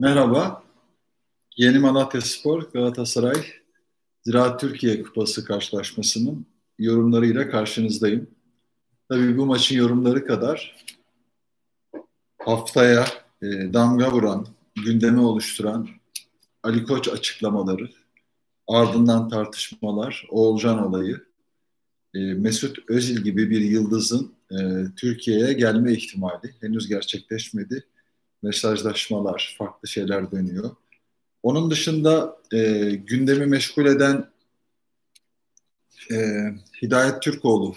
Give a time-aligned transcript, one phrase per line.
[0.00, 0.62] Merhaba.
[1.56, 3.46] Yeni Malatya Spor Galatasaray
[4.22, 6.46] Ziraat Türkiye Kupası karşılaşmasının
[6.78, 8.30] yorumlarıyla karşınızdayım.
[9.08, 10.84] Tabii bu maçın yorumları kadar
[12.38, 13.06] haftaya
[13.42, 14.46] e, damga vuran,
[14.84, 15.88] gündemi oluşturan
[16.62, 17.90] Ali Koç açıklamaları,
[18.68, 21.24] ardından tartışmalar, Oğulcan olayı,
[22.14, 24.56] e, Mesut Özil gibi bir yıldızın e,
[24.96, 27.84] Türkiye'ye gelme ihtimali henüz gerçekleşmedi
[28.42, 30.70] mesajlaşmalar, farklı şeyler dönüyor.
[31.42, 34.30] Onun dışında e, gündemi meşgul eden
[36.10, 36.16] e,
[36.82, 37.76] Hidayet Türkoğlu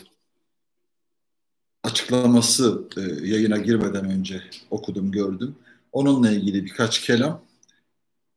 [1.83, 5.55] açıklaması e, yayına girmeden önce okudum, gördüm.
[5.91, 7.45] Onunla ilgili birkaç kelam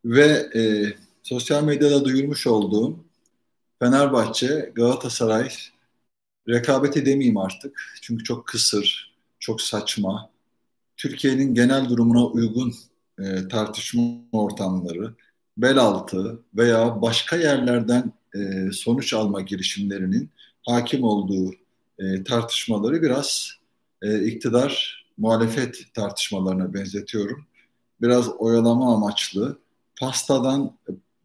[0.05, 3.05] ve e, sosyal medyada duyurmuş olduğum
[3.79, 5.49] Fenerbahçe, Galatasaray
[6.49, 7.99] rekabeti demeyeyim artık.
[8.03, 10.31] Çünkü çok kısır, çok saçma,
[10.97, 12.75] Türkiye'nin genel durumuna uygun
[13.19, 15.15] e, tartışma ortamları,
[15.57, 20.31] bel altı veya başka yerlerden e, sonuç alma girişimlerinin
[20.63, 21.55] hakim olduğu
[21.99, 23.51] e, tartışmaları biraz
[24.03, 27.47] e, iktidar muhalefet tartışmalarına benzetiyorum.
[28.03, 29.59] Biraz oyalama amaçlı,
[30.01, 30.77] pastadan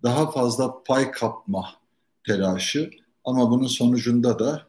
[0.03, 1.69] daha fazla pay kapma
[2.27, 2.89] telaşı
[3.25, 4.67] ama bunun sonucunda da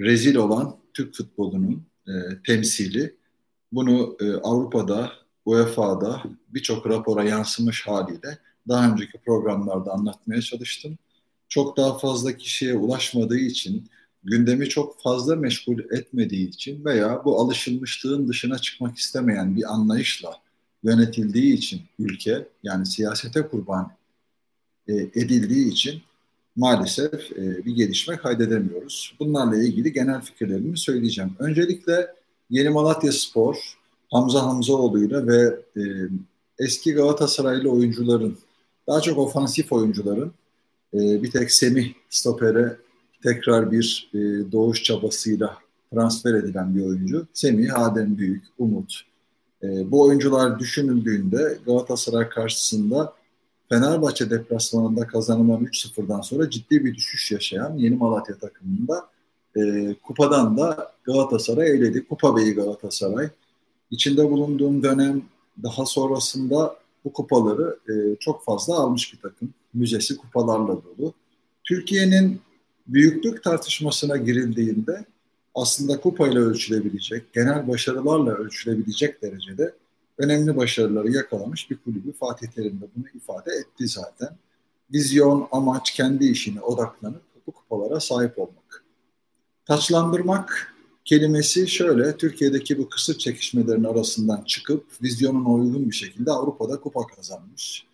[0.00, 2.12] rezil olan Türk futbolunun e,
[2.46, 3.17] temsili
[3.72, 5.12] bunu e, Avrupa'da,
[5.44, 8.38] UEFA'da birçok rapora yansımış haliyle
[8.68, 10.98] daha önceki programlarda anlatmaya çalıştım.
[11.48, 13.88] Çok daha fazla kişiye ulaşmadığı için,
[14.24, 20.32] gündemi çok fazla meşgul etmediği için veya bu alışılmışlığın dışına çıkmak istemeyen bir anlayışla
[20.82, 23.92] yönetildiği için ülke, yani siyasete kurban
[24.88, 26.02] e, edildiği için
[26.56, 29.14] maalesef e, bir gelişme kaydedemiyoruz.
[29.20, 31.32] Bunlarla ilgili genel fikirlerimi söyleyeceğim.
[31.38, 32.17] Öncelikle
[32.50, 33.78] Yeni Malatya Spor,
[34.10, 35.82] Hamza Hamzaoğlu'yla ve e,
[36.58, 38.38] eski Galatasaraylı oyuncuların,
[38.86, 40.32] daha çok ofansif oyuncuların
[40.94, 42.76] e, bir tek Semih stopere
[43.22, 44.18] tekrar bir e,
[44.52, 45.58] doğuş çabasıyla
[45.92, 47.26] transfer edilen bir oyuncu.
[47.32, 49.00] Semih, Adem Büyük, Umut.
[49.62, 53.12] E, bu oyuncular düşünüldüğünde Galatasaray karşısında
[53.68, 59.08] Fenerbahçe deplasmanında kazanılan 3-0'dan sonra ciddi bir düşüş yaşayan Yeni Malatya takımında
[59.58, 62.06] e, kupadan da Galatasaray eledi.
[62.06, 63.28] Kupa Beyi Galatasaray.
[63.90, 65.22] İçinde bulunduğum dönem
[65.62, 69.54] daha sonrasında bu kupaları e, çok fazla almış bir takım.
[69.74, 71.12] Müzesi kupalarla dolu.
[71.64, 72.40] Türkiye'nin
[72.86, 75.04] büyüklük tartışmasına girildiğinde
[75.54, 79.74] aslında kupayla ölçülebilecek, genel başarılarla ölçülebilecek derecede
[80.18, 82.12] önemli başarıları yakalamış bir kulübü.
[82.12, 84.28] Fatih Terim de bunu ifade etti zaten.
[84.92, 88.57] Vizyon, amaç, kendi işine odaklanıp bu kupalara sahip olmak.
[89.68, 90.74] Taçlandırmak
[91.04, 97.86] kelimesi şöyle, Türkiye'deki bu kısır çekişmelerin arasından çıkıp vizyonuna uygun bir şekilde Avrupa'da kupa kazanmış.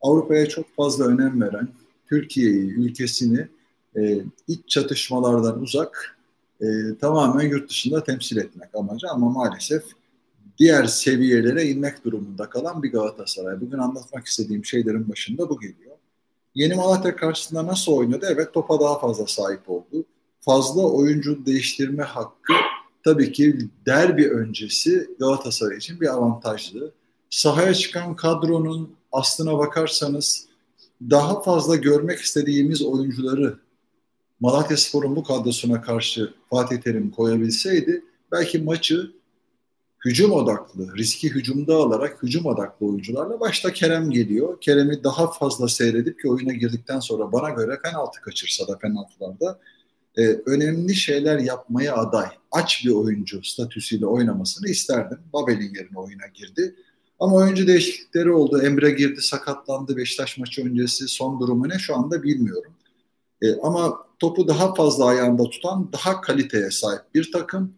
[0.00, 1.68] Avrupa'ya çok fazla önem veren,
[2.08, 3.48] Türkiye'yi, ülkesini
[3.96, 6.18] e, iç çatışmalardan uzak,
[6.60, 6.66] e,
[7.00, 9.84] tamamen yurt dışında temsil etmek amacı ama maalesef
[10.58, 13.60] diğer seviyelere inmek durumunda kalan bir Galatasaray.
[13.60, 15.96] Bugün anlatmak istediğim şeylerin başında bu geliyor.
[16.54, 18.26] Yeni Malatya karşısında nasıl oynadı?
[18.30, 20.04] Evet topa daha fazla sahip oldu
[20.44, 22.52] fazla oyuncu değiştirme hakkı
[23.04, 26.92] tabii ki derbi öncesi Galatasaray için bir avantajlı.
[27.30, 30.46] Sahaya çıkan kadronun aslına bakarsanız
[31.10, 33.58] daha fazla görmek istediğimiz oyuncuları
[34.40, 39.10] Malatya Spor'un bu kadrosuna karşı Fatih Terim koyabilseydi belki maçı
[40.04, 44.60] hücum odaklı, riski hücumda alarak hücum odaklı oyuncularla başta Kerem geliyor.
[44.60, 49.58] Kerem'i daha fazla seyredip ki oyuna girdikten sonra bana göre penaltı kaçırsa da penaltılarda
[50.16, 55.18] e, önemli şeyler yapmaya aday, aç bir oyuncu statüsüyle oynamasını isterdim.
[55.32, 56.74] Babel'in yerine oyuna girdi.
[57.20, 58.62] Ama oyuncu değişiklikleri oldu.
[58.62, 59.96] Emre girdi, sakatlandı.
[59.96, 62.72] Beşiktaş maçı öncesi son durumu ne şu anda bilmiyorum.
[63.42, 67.74] E, ama topu daha fazla ayağında tutan, daha kaliteye sahip bir takım.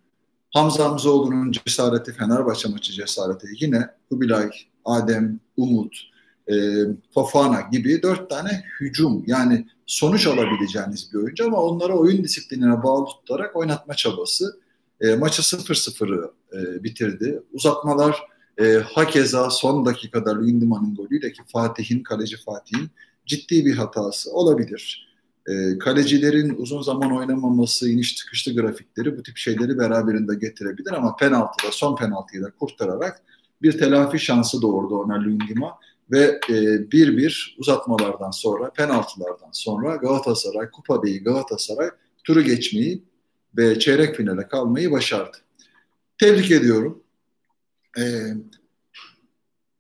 [0.51, 4.51] Hamza Hamzoğlu'nun cesareti, Fenerbahçe maçı cesareti yine Kubilay,
[4.85, 5.97] Adem, Umut,
[6.51, 6.55] e,
[7.15, 13.07] Fofana gibi dört tane hücum yani sonuç alabileceğiniz bir oyuncu ama onları oyun disiplinine bağlı
[13.07, 14.61] tutarak oynatma çabası.
[15.01, 17.43] E, maçı 0-0'ı e, bitirdi.
[17.53, 18.23] Uzatmalar
[18.61, 22.91] e, hakeza son dakikada Lindemann'ın golüyle ki Fatih'in, kaleci Fatih'in
[23.27, 25.07] ciddi bir hatası olabilir.
[25.49, 31.73] E, kalecilerin uzun zaman oynamaması, iniş çıkışlı grafikleri bu tip şeyleri beraberinde getirebilir ama penaltıda,
[31.73, 33.23] son penaltıyı da kurtararak
[33.63, 35.73] bir telafi şansı doğurdu ona Lindemann
[36.11, 41.91] ve e, bir bir uzatmalardan sonra, penaltılardan sonra Galatasaray, Kupa Beyi Galatasaray
[42.25, 43.03] turu geçmeyi
[43.57, 45.37] ve çeyrek finale kalmayı başardı.
[46.19, 47.03] Tebrik ediyorum.
[47.99, 48.35] Ee,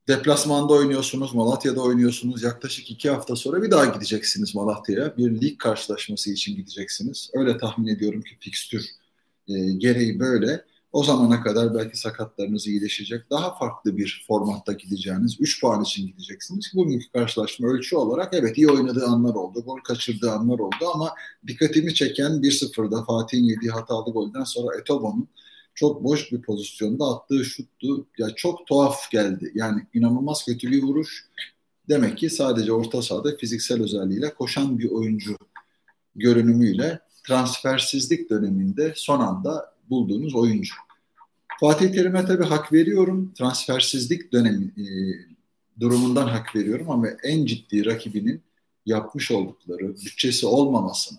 [0.09, 2.43] deplasmanda oynuyorsunuz, Malatya'da oynuyorsunuz.
[2.43, 5.17] Yaklaşık iki hafta sonra bir daha gideceksiniz Malatya'ya.
[5.17, 7.31] Bir lig karşılaşması için gideceksiniz.
[7.35, 8.85] Öyle tahmin ediyorum ki fikstür
[9.49, 10.65] e, gereği böyle.
[10.93, 13.31] O zamana kadar belki sakatlarınız iyileşecek.
[13.31, 16.73] Daha farklı bir formatta gideceğiniz, 3 puan için gideceksiniz.
[16.75, 21.15] Bugünkü karşılaşma ölçü olarak evet iyi oynadığı anlar oldu, gol kaçırdığı anlar oldu ama
[21.47, 25.29] dikkatimi çeken 1-0'da Fatih'in yediği hatalı golden sonra Etobo'nun
[25.75, 28.07] çok boş bir pozisyonda attığı şuttu.
[28.19, 29.53] Ya çok tuhaf geldi.
[29.55, 31.25] Yani inanılmaz kötü bir vuruş.
[31.89, 35.37] Demek ki sadece orta sahada fiziksel özelliğiyle koşan bir oyuncu
[36.15, 40.75] görünümüyle transfersizlik döneminde son anda bulduğunuz oyuncu.
[41.61, 43.33] Fatih Terim'e tabii hak veriyorum.
[43.39, 44.87] Transfersizlik dönemi e,
[45.81, 48.43] durumundan hak veriyorum ama en ciddi rakibinin
[48.87, 51.19] yapmış oldukları bütçesi olmamasına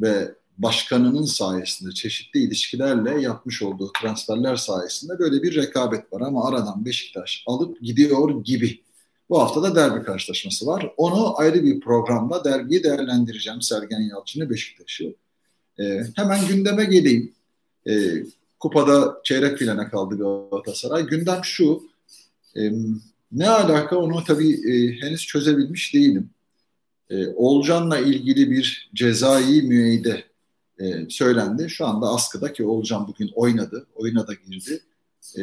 [0.00, 6.84] ve başkanının sayesinde çeşitli ilişkilerle yapmış olduğu transferler sayesinde böyle bir rekabet var ama aradan
[6.84, 8.80] Beşiktaş alıp gidiyor gibi.
[9.30, 10.92] Bu hafta da derbi karşılaşması var.
[10.96, 15.14] Onu ayrı bir programda derbiyi değerlendireceğim Sergen Yalçın'ı Beşiktaş'ı.
[15.78, 17.32] Ee, hemen gündeme geleyim.
[17.88, 18.24] Ee,
[18.60, 21.06] kupada çeyrek finale kaldı Galatasaray.
[21.06, 21.82] Gündem şu,
[22.56, 22.72] e,
[23.32, 26.30] ne alaka onu tabii e, henüz çözebilmiş değilim.
[27.10, 30.24] E, Olcan'la ilgili bir cezai müeyyide
[30.78, 31.70] e, söylendi.
[31.70, 34.80] Şu anda askıda ki Olcan bugün oynadı, oyuna da girdi.
[35.38, 35.40] E,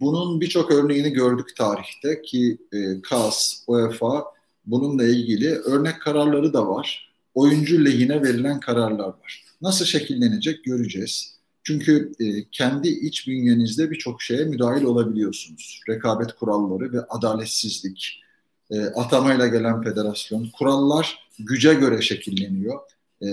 [0.00, 4.24] bunun birçok örneğini gördük tarihte ki e, KAS, UEFA
[4.66, 7.12] bununla ilgili örnek kararları da var.
[7.34, 9.44] Oyuncu lehine verilen kararlar var.
[9.62, 11.41] Nasıl şekillenecek göreceğiz.
[11.64, 15.80] Çünkü e, kendi iç bünyenizde birçok şeye müdahil olabiliyorsunuz.
[15.88, 18.22] Rekabet kuralları ve adaletsizlik,
[18.70, 22.80] e, atamayla gelen federasyon, kurallar güce göre şekilleniyor.
[23.22, 23.26] E,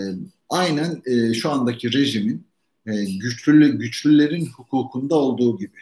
[0.50, 2.48] aynen e, şu andaki rejimin
[2.86, 5.78] e, güçlü, güçlülerin hukukunda olduğu gibi.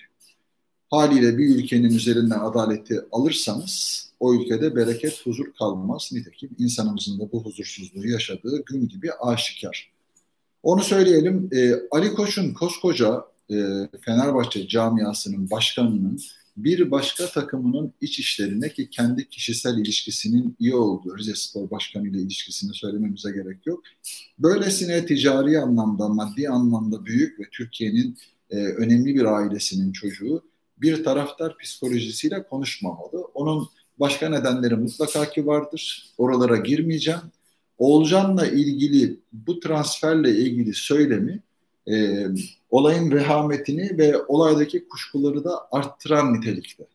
[0.89, 6.09] Haliyle bir ülkenin üzerinden adaleti alırsanız o ülkede bereket, huzur kalmaz.
[6.13, 9.96] Nitekim insanımızın da bu huzursuzluğu yaşadığı gün gibi aşikar.
[10.63, 11.49] Onu söyleyelim.
[11.53, 13.55] E, Ali Koç'un koskoca e,
[14.01, 16.19] Fenerbahçe camiasının başkanının
[16.57, 22.17] bir başka takımının iç işlerine ki kendi kişisel ilişkisinin iyi olduğu Rize Spor Başkanı ile
[22.17, 23.83] ilişkisini söylememize gerek yok.
[24.39, 28.17] Böylesine ticari anlamda, maddi anlamda büyük ve Türkiye'nin
[28.49, 30.43] e, önemli bir ailesinin çocuğu
[30.77, 33.21] bir taraftar psikolojisiyle konuşmamalı.
[33.33, 33.67] Onun
[33.99, 36.13] başka nedenleri mutlaka ki vardır.
[36.17, 37.21] Oralara girmeyeceğim.
[37.77, 41.39] Oğulcan'la ilgili bu transferle ilgili söylemi
[41.89, 42.25] e,
[42.69, 46.87] olayın vehametini ve olaydaki kuşkuları da arttıran nitelikte.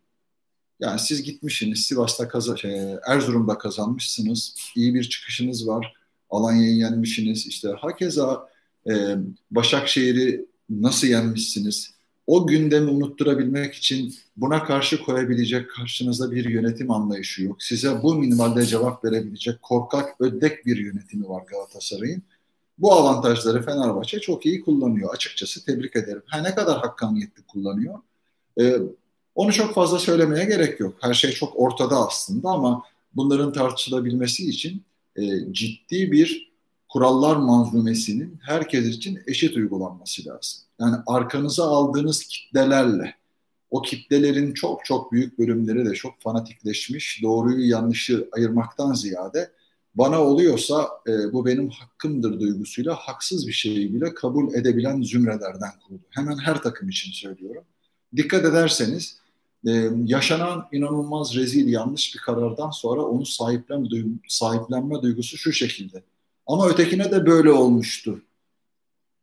[0.80, 4.54] Yani siz gitmişsiniz Sivas'ta kaza, şey, Erzurum'da kazanmışsınız.
[4.76, 5.94] iyi bir çıkışınız var.
[6.30, 7.46] Alanya'yı yenmişsiniz.
[7.46, 8.48] İşte hakeza
[8.90, 9.16] e,
[9.50, 11.90] Başakşehir'i nasıl yenmişsiniz?
[12.26, 17.62] O gündemi unutturabilmek için buna karşı koyabilecek karşınızda bir yönetim anlayışı yok.
[17.62, 22.22] Size bu minimalde cevap verebilecek korkak, ödek bir yönetimi var Galatasaray'ın.
[22.78, 25.14] Bu avantajları Fenerbahçe çok iyi kullanıyor.
[25.14, 26.22] Açıkçası tebrik ederim.
[26.26, 27.98] Ha, ne kadar hakkaniyetli kullanıyor.
[28.60, 28.76] Ee,
[29.34, 30.94] onu çok fazla söylemeye gerek yok.
[31.00, 32.82] Her şey çok ortada aslında ama
[33.14, 34.82] bunların tartışılabilmesi için
[35.16, 36.52] e, ciddi bir
[36.88, 40.62] kurallar manzumesinin herkes için eşit uygulanması lazım.
[40.82, 43.14] Yani arkanıza aldığınız kitlelerle,
[43.70, 49.50] o kitlelerin çok çok büyük bölümleri de çok fanatikleşmiş, doğruyu yanlışı ayırmaktan ziyade
[49.94, 56.00] bana oluyorsa e, bu benim hakkımdır duygusuyla haksız bir şeyi bile kabul edebilen zümrelerden kurulu.
[56.10, 57.64] Hemen her takım için söylüyorum.
[58.16, 59.18] Dikkat ederseniz
[59.66, 66.02] e, yaşanan inanılmaz rezil yanlış bir karardan sonra onu sahiplenme, duygu, sahiplenme duygusu şu şekilde.
[66.46, 68.22] Ama ötekine de böyle olmuştu.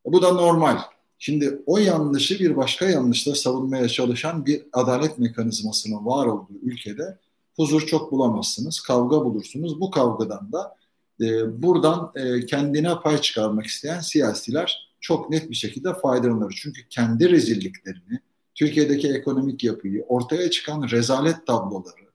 [0.06, 0.78] Bu da normal.
[1.20, 7.18] Şimdi o yanlışı bir başka yanlışla savunmaya çalışan bir adalet mekanizmasının var olduğu ülkede
[7.56, 8.80] huzur çok bulamazsınız.
[8.80, 9.80] Kavga bulursunuz.
[9.82, 10.76] Bu kavgadan da
[11.22, 16.60] e, buradan e, kendine pay çıkarmak isteyen siyasiler çok net bir şekilde faydalanır.
[16.62, 18.20] Çünkü kendi rezilliklerini,
[18.56, 22.10] Türkiye'deki ekonomik yapıyı, ortaya çıkan rezalet tabloları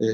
[0.00, 0.06] e,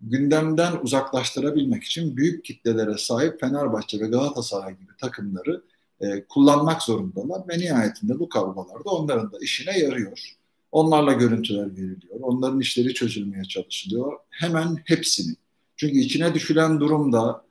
[0.00, 5.62] gündemden uzaklaştırabilmek için büyük kitlelere sahip Fenerbahçe ve Galatasaray gibi takımları
[6.00, 10.34] e, kullanmak zorundalar ve nihayetinde bu kavgalarda onların da işine yarıyor.
[10.72, 12.20] Onlarla görüntüler veriliyor.
[12.20, 14.12] Onların işleri çözülmeye çalışılıyor.
[14.30, 15.34] Hemen hepsini.
[15.76, 17.44] Çünkü içine düşülen durumda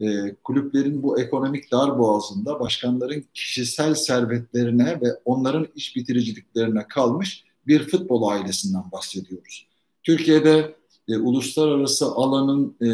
[0.00, 7.88] e, kulüplerin bu ekonomik dar boğazında başkanların kişisel servetlerine ve onların iş bitiriciliklerine kalmış bir
[7.88, 9.66] futbol ailesinden bahsediyoruz.
[10.02, 10.76] Türkiye'de
[11.08, 12.88] e, uluslararası alanın e,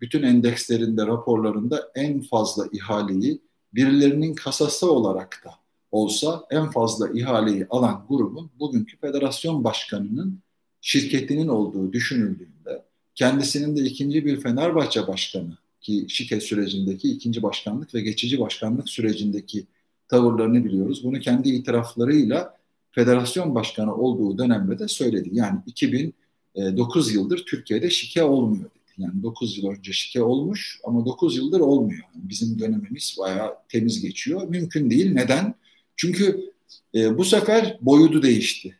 [0.00, 3.40] bütün endekslerinde, raporlarında en fazla ihaleyi
[3.74, 5.50] birilerinin kasası olarak da
[5.90, 10.38] olsa en fazla ihaleyi alan grubun bugünkü federasyon başkanının
[10.80, 12.84] şirketinin olduğu düşünüldüğünde
[13.14, 19.66] kendisinin de ikinci bir Fenerbahçe başkanı ki şirket sürecindeki ikinci başkanlık ve geçici başkanlık sürecindeki
[20.08, 21.04] tavırlarını biliyoruz.
[21.04, 22.56] Bunu kendi itiraflarıyla
[22.90, 25.28] federasyon başkanı olduğu dönemde de söyledi.
[25.32, 28.70] Yani 2009 yıldır Türkiye'de şike olmuyor.
[29.00, 32.04] Yani 9 yıl önce şike olmuş ama 9 yıldır olmuyor.
[32.14, 34.48] Bizim dönemimiz bayağı temiz geçiyor.
[34.48, 35.12] Mümkün değil.
[35.12, 35.54] Neden?
[35.96, 36.52] Çünkü
[36.94, 38.76] e, bu sefer boyutu değişti.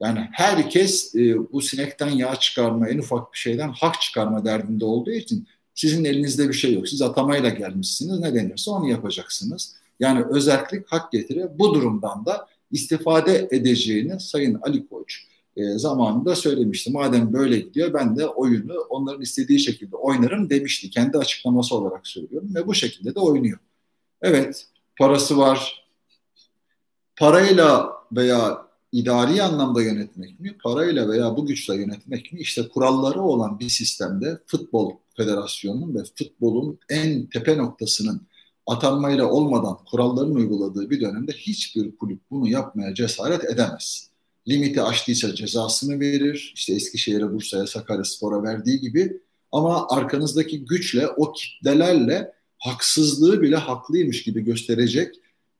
[0.00, 5.10] Yani herkes e, bu sinekten yağ çıkarma, en ufak bir şeyden hak çıkarma derdinde olduğu
[5.10, 6.88] için sizin elinizde bir şey yok.
[6.88, 8.20] Siz atamayla gelmişsiniz.
[8.20, 9.76] Ne denirse onu yapacaksınız.
[10.00, 11.48] Yani özellik hak getire.
[11.58, 15.26] Bu durumdan da istifade edeceğini Sayın Ali Koç
[15.56, 16.90] e, zamanında söylemişti.
[16.90, 20.90] Madem böyle gidiyor ben de oyunu onların istediği şekilde oynarım demişti.
[20.90, 23.58] Kendi açıklaması olarak söylüyorum ve bu şekilde de oynuyor.
[24.22, 24.66] Evet
[24.98, 25.86] parası var.
[27.16, 32.40] Parayla veya idari anlamda yönetmek mi, parayla veya bu güçle yönetmek mi?
[32.40, 38.26] İşte kuralları olan bir sistemde futbol federasyonunun ve futbolun en tepe noktasının
[38.66, 44.09] atanmayla olmadan kuralların uyguladığı bir dönemde hiçbir kulüp bunu yapmaya cesaret edemez.
[44.50, 46.52] Limiti aştıysa cezasını verir.
[46.56, 49.20] İşte Eskişehir'e, Bursa'ya, Sakarya Spor'a verdiği gibi.
[49.52, 55.14] Ama arkanızdaki güçle, o kitlelerle haksızlığı bile haklıymış gibi gösterecek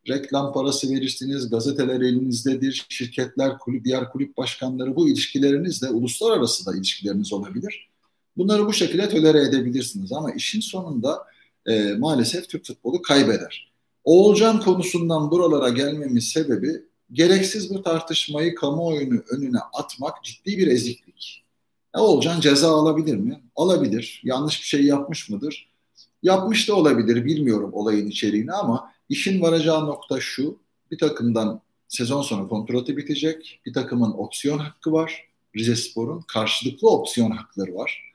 [0.09, 6.77] reklam parası verirsiniz, gazeteler elinizdedir, şirketler, kulüp, diğer kulüp başkanları bu ilişkileriniz de uluslararası da
[6.77, 7.91] ilişkileriniz olabilir.
[8.37, 11.27] Bunları bu şekilde tolere edebilirsiniz ama işin sonunda
[11.67, 13.73] e, maalesef Türk futbolu kaybeder.
[14.05, 16.83] Oğulcan konusundan buralara gelmemin sebebi
[17.13, 21.45] gereksiz bu tartışmayı kamuoyunu önüne atmak ciddi bir eziklik.
[21.95, 23.41] Ya Oğulcan ceza alabilir mi?
[23.57, 24.21] Alabilir.
[24.25, 25.71] Yanlış bir şey yapmış mıdır?
[26.23, 27.25] Yapmış da olabilir.
[27.25, 30.59] Bilmiyorum olayın içeriğini ama işin varacağı nokta şu.
[30.91, 33.61] Bir takımdan sezon sonu kontratı bitecek.
[33.67, 35.29] Bir takımın opsiyon hakkı var.
[35.57, 38.11] Rize Spor'un karşılıklı opsiyon hakları var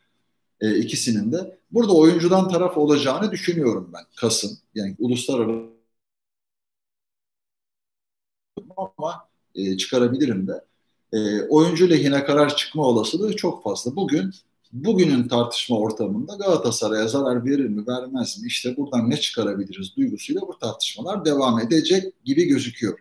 [0.61, 1.57] e, ikisinin de.
[1.71, 4.57] Burada oyuncudan taraf olacağını düşünüyorum ben Kasım.
[4.75, 5.74] Yani uluslararası
[8.77, 10.65] ama e, çıkarabilirim de.
[11.13, 13.95] E, oyuncu lehine karar çıkma olasılığı çok fazla.
[13.95, 14.31] Bugün
[14.73, 20.59] bugünün tartışma ortamında Galatasaray'a zarar verir mi vermez mi işte buradan ne çıkarabiliriz duygusuyla bu
[20.59, 22.99] tartışmalar devam edecek gibi gözüküyor.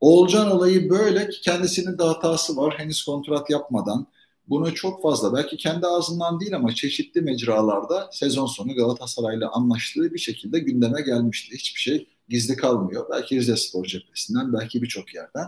[0.00, 4.06] Oğulcan olayı böyle ki kendisinin de hatası var henüz kontrat yapmadan
[4.48, 10.18] bunu çok fazla belki kendi ağzından değil ama çeşitli mecralarda sezon sonu Galatasaray'la anlaştığı bir
[10.18, 11.54] şekilde gündeme gelmişti.
[11.54, 13.06] Hiçbir şey gizli kalmıyor.
[13.10, 15.46] Belki Rize Spor cephesinden, belki birçok yerden.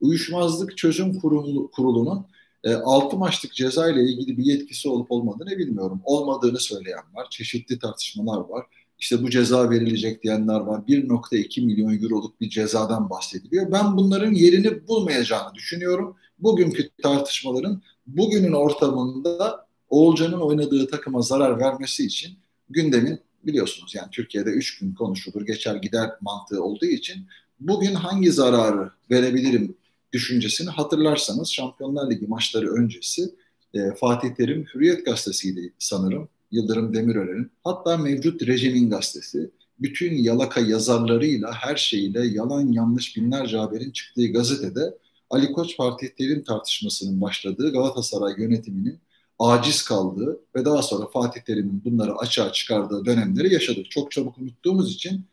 [0.00, 2.26] Uyuşmazlık Çözüm Kurulu, Kurulu'nun
[2.64, 6.00] e, 6 maçlık ceza ile ilgili bir yetkisi olup olmadığını bilmiyorum.
[6.04, 7.26] Olmadığını söyleyen var.
[7.30, 8.66] Çeşitli tartışmalar var.
[8.98, 10.82] İşte bu ceza verilecek diyenler var.
[10.88, 13.72] 1.2 milyon euroluk bir cezadan bahsediliyor.
[13.72, 16.16] Ben bunların yerini bulmayacağını düşünüyorum.
[16.38, 22.38] Bugünkü tartışmaların bugünün ortamında Oğulcan'ın oynadığı takıma zarar vermesi için
[22.70, 27.26] gündemin biliyorsunuz yani Türkiye'de üç gün konuşulur geçer gider mantığı olduğu için
[27.60, 29.76] bugün hangi zararı verebilirim
[30.12, 33.34] düşüncesini hatırlarsanız Şampiyonlar Ligi maçları öncesi
[33.74, 39.50] e, Fatih Terim Hürriyet Gazetesi'ydi sanırım Yıldırım Demirören'in hatta mevcut rejimin gazetesi.
[39.78, 44.94] Bütün yalaka yazarlarıyla her şeyiyle yalan yanlış binlerce haberin çıktığı gazetede
[45.30, 48.98] Ali Koç Fatih Terim tartışmasının başladığı Galatasaray yönetiminin
[49.42, 53.90] aciz kaldığı ve daha sonra Fatih Terim'in bunları açığa çıkardığı dönemleri yaşadık.
[53.90, 55.24] Çok çabuk unuttuğumuz için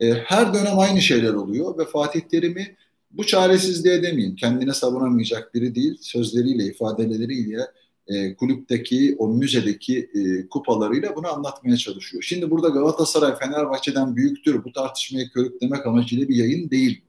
[0.00, 2.76] e, her dönem aynı şeyler oluyor ve Fatih Terim'i
[3.10, 4.36] bu çaresizliğe demeyin.
[4.36, 5.98] Kendine savunamayacak biri değil.
[6.00, 7.66] Sözleriyle, ifadeleriyle,
[8.08, 12.22] e, kulüpteki, o müzedeki e, kupalarıyla bunu anlatmaya çalışıyor.
[12.22, 14.64] Şimdi burada Galatasaray Fenerbahçe'den büyüktür.
[14.64, 17.02] Bu tartışmayı körüklemek amacıyla bir yayın değil.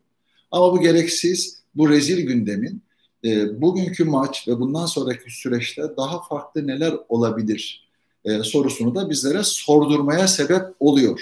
[0.51, 2.81] Ama bu gereksiz bu rezil gündemin
[3.25, 7.91] e, bugünkü maç ve bundan sonraki süreçte daha farklı neler olabilir
[8.25, 11.21] e, sorusunu da bizlere sordurmaya sebep oluyor.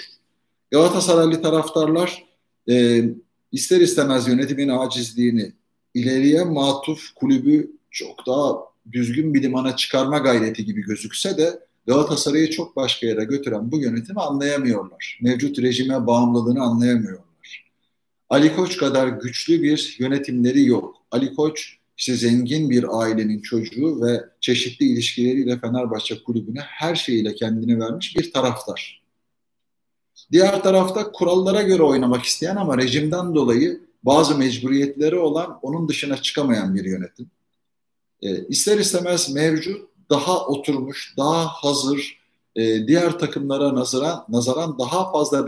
[0.70, 2.24] Galatasaraylı taraftarlar
[2.68, 3.04] e,
[3.52, 5.52] ister istemez yönetimin acizliğini
[5.94, 8.58] ileriye matuf kulübü çok daha
[8.92, 14.20] düzgün bir limana çıkarma gayreti gibi gözükse de Galatasaray'ı çok başka yere götüren bu yönetimi
[14.20, 15.18] anlayamıyorlar.
[15.22, 17.24] Mevcut rejime bağımlılığını anlayamıyorlar.
[18.30, 20.96] Ali Koç kadar güçlü bir yönetimleri yok.
[21.10, 27.80] Ali Koç işte zengin bir ailenin çocuğu ve çeşitli ilişkileriyle Fenerbahçe kulübüne her şeyiyle kendini
[27.80, 29.02] vermiş bir taraftar.
[30.32, 36.74] Diğer tarafta kurallara göre oynamak isteyen ama rejimden dolayı bazı mecburiyetleri olan onun dışına çıkamayan
[36.74, 37.30] bir yönetim.
[38.22, 42.20] E, ister istemez mevcut daha oturmuş, daha hazır,
[42.56, 45.46] e, diğer takımlara nazaran, nazaran daha fazla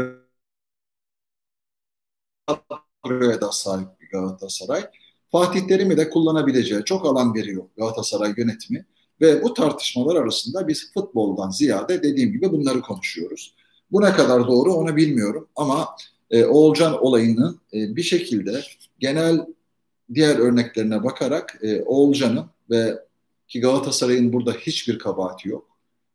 [3.03, 4.91] kadroya da sahip bir Galatasaray.
[5.33, 8.87] Fatih Terim'i de kullanabileceği çok alan veriyor Galatasaray yönetimi.
[9.21, 13.55] Ve bu tartışmalar arasında biz futboldan ziyade dediğim gibi bunları konuşuyoruz.
[13.93, 15.89] Bu ne kadar doğru onu bilmiyorum ama
[16.31, 18.63] e, Oğulcan olayının e, bir şekilde
[18.99, 19.47] genel
[20.15, 22.99] diğer örneklerine bakarak e, Oğulcan'ın ve
[23.49, 25.67] ki Galatasaray'ın burada hiçbir kabahati yok.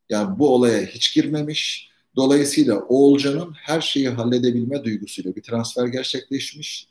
[0.09, 1.89] Yani bu olaya hiç girmemiş.
[2.15, 6.88] Dolayısıyla Oğulcan'ın her şeyi halledebilme duygusuyla bir transfer gerçekleşmiş.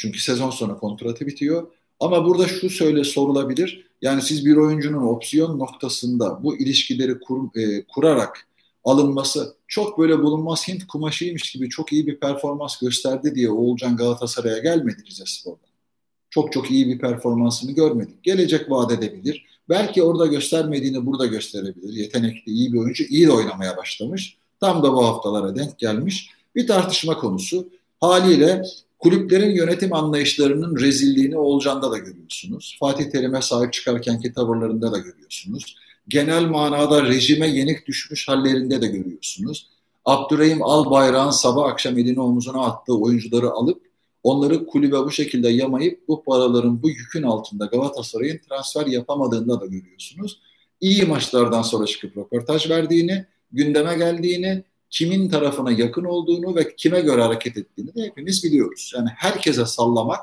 [0.00, 1.66] Çünkü sezon sonu kontratı bitiyor.
[2.00, 3.86] Ama burada şu söyle sorulabilir.
[4.02, 8.48] Yani siz bir oyuncunun opsiyon noktasında bu ilişkileri kur, e, kurarak
[8.84, 14.58] alınması çok böyle bulunmaz Hint kumaşıymış gibi çok iyi bir performans gösterdi diye Oğulcan Galatasaray'a
[14.58, 15.66] gelmedi Rizespor'da.
[16.30, 18.22] Çok çok iyi bir performansını görmedik.
[18.22, 19.46] Gelecek vaat edebilir.
[19.68, 21.92] Belki orada göstermediğini burada gösterebilir.
[21.92, 24.36] Yetenekli, iyi bir oyuncu, iyi de oynamaya başlamış.
[24.60, 26.30] Tam da bu haftalara denk gelmiş.
[26.54, 27.68] Bir tartışma konusu.
[28.00, 28.62] Haliyle
[29.00, 32.76] kulüplerin yönetim anlayışlarının rezilliğini Olcan'da da görüyorsunuz.
[32.80, 35.76] Fatih Terim'e sahip çıkarkenki tavırlarında da görüyorsunuz.
[36.08, 39.70] Genel manada rejime yenik düşmüş hallerinde de görüyorsunuz.
[40.04, 43.82] Abdurrahim Albayrak'ın sabah akşam elini omuzuna attığı oyuncuları alıp
[44.22, 50.40] onları kulübe bu şekilde yamayıp bu paraların bu yükün altında Galatasaray'ın transfer yapamadığında da görüyorsunuz.
[50.80, 57.22] İyi maçlardan sonra çıkıp röportaj verdiğini, gündeme geldiğini, kimin tarafına yakın olduğunu ve kime göre
[57.22, 58.92] hareket ettiğini de hepimiz biliyoruz.
[58.96, 60.20] Yani herkese sallamak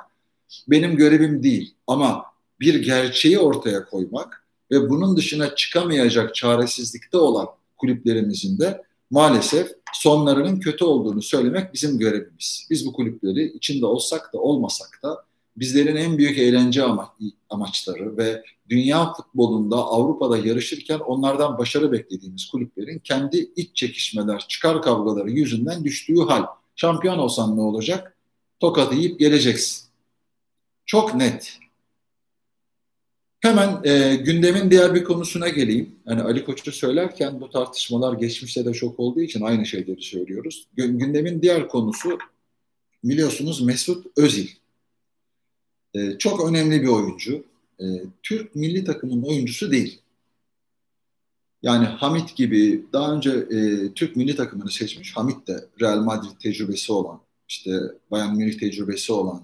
[0.67, 2.25] benim görevim değil ama
[2.59, 7.47] bir gerçeği ortaya koymak ve bunun dışına çıkamayacak çaresizlikte olan
[7.77, 12.67] kulüplerimizin de maalesef sonlarının kötü olduğunu söylemek bizim görevimiz.
[12.69, 15.26] Biz bu kulüpleri içinde olsak da olmasak da
[15.57, 17.15] bizlerin en büyük eğlence ama,
[17.49, 25.31] amaçları ve dünya futbolunda Avrupa'da yarışırken onlardan başarı beklediğimiz kulüplerin kendi iç çekişmeler, çıkar kavgaları
[25.31, 26.45] yüzünden düştüğü hal.
[26.75, 28.17] Şampiyon olsan ne olacak?
[28.59, 29.87] Tokat yiyip geleceksin.
[30.85, 31.59] Çok net.
[33.39, 35.95] Hemen e, gündemin diğer bir konusuna geleyim.
[36.05, 40.67] Yani Ali Koç'u söylerken bu tartışmalar geçmişte de çok olduğu için aynı şeyleri söylüyoruz.
[40.75, 42.17] Gündemin diğer konusu
[43.03, 44.47] biliyorsunuz Mesut Özil.
[45.97, 47.43] E, çok önemli bir oyuncu.
[47.79, 47.85] E,
[48.23, 50.01] Türk milli takımının oyuncusu değil.
[51.63, 55.17] Yani Hamit gibi daha önce e, Türk milli takımını seçmiş.
[55.17, 57.71] Hamit de Real Madrid tecrübesi olan, işte
[58.11, 59.43] Bayern Münih tecrübesi olan,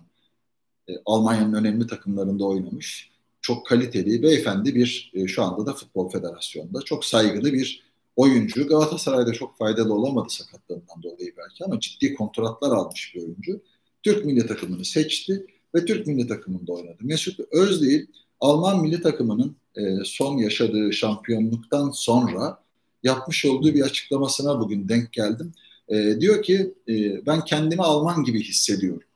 [0.89, 3.11] e, Almanya'nın önemli takımlarında oynamış.
[3.41, 7.83] Çok kaliteli, beyefendi bir e, şu anda da Futbol Federasyonu'nda çok saygılı bir
[8.15, 8.67] oyuncu.
[8.67, 13.61] Galatasaray'da çok faydalı olamadı sakatlığından dolayı belki ama ciddi kontratlar almış bir oyuncu.
[14.03, 16.97] Türk milli takımını seçti ve Türk milli takımında oynadı.
[17.01, 18.05] Mesut Özil
[18.39, 22.63] Alman milli takımının e, son yaşadığı şampiyonluktan sonra
[23.03, 25.53] yapmış olduğu bir açıklamasına bugün denk geldim.
[25.88, 29.07] E, diyor ki e, ben kendimi Alman gibi hissediyorum.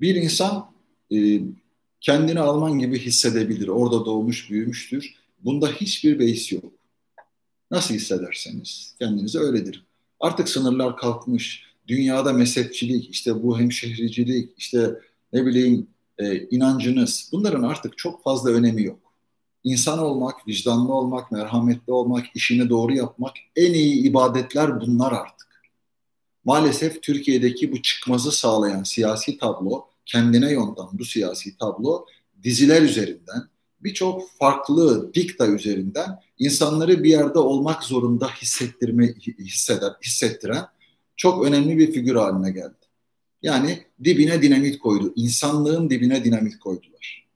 [0.00, 0.70] Bir insan
[1.12, 1.40] e,
[2.00, 3.68] kendini Alman gibi hissedebilir.
[3.68, 5.14] Orada doğmuş, büyümüştür.
[5.44, 6.72] Bunda hiçbir beis yok.
[7.70, 9.86] Nasıl hissederseniz kendinize öyledir.
[10.20, 14.90] Artık sınırlar kalkmış dünyada mezhepçilik, işte bu hemşehricilik, işte
[15.32, 15.86] ne bileyim
[16.18, 18.98] e, inancınız bunların artık çok fazla önemi yok.
[19.64, 25.48] İnsan olmak, vicdanlı olmak, merhametli olmak, işini doğru yapmak en iyi ibadetler bunlar artık.
[26.44, 32.06] Maalesef Türkiye'deki bu çıkmazı sağlayan siyasi tablo, kendine yontan bu siyasi tablo
[32.42, 33.48] diziler üzerinden,
[33.80, 40.64] birçok farklı dikta üzerinden insanları bir yerde olmak zorunda hissettirme hisseder, hissettiren
[41.18, 42.74] çok önemli bir figür haline geldi.
[43.42, 45.12] Yani dibine dinamit koydu.
[45.16, 47.28] İnsanlığın dibine dinamit koydular.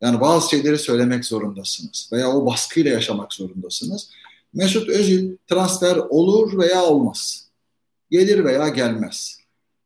[0.00, 4.10] Yani bazı şeyleri söylemek zorundasınız veya o baskıyla yaşamak zorundasınız.
[4.54, 7.48] Mesut Özil transfer olur veya olmaz.
[8.10, 9.38] Gelir veya gelmez.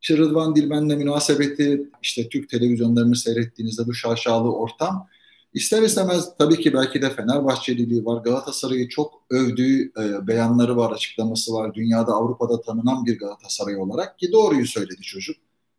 [0.02, 5.08] İşte Rıdvan Dilmen'le münasebeti işte Türk televizyonlarını seyrettiğinizde bu şaşalı ortam
[5.54, 8.22] İster istemez tabii ki belki de Fenerbahçeliliği var.
[8.22, 11.74] Galatasaray'ı çok övdüğü e, beyanları var, açıklaması var.
[11.74, 15.36] Dünyada, Avrupa'da tanınan bir Galatasaray olarak ki doğruyu söyledi çocuk.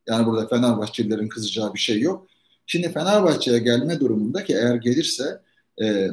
[0.08, 2.28] Yani burada Fenerbahçelilerin kızacağı bir şey yok.
[2.66, 5.42] Şimdi Fenerbahçe'ye gelme durumunda ki eğer gelirse
[5.82, 6.08] e,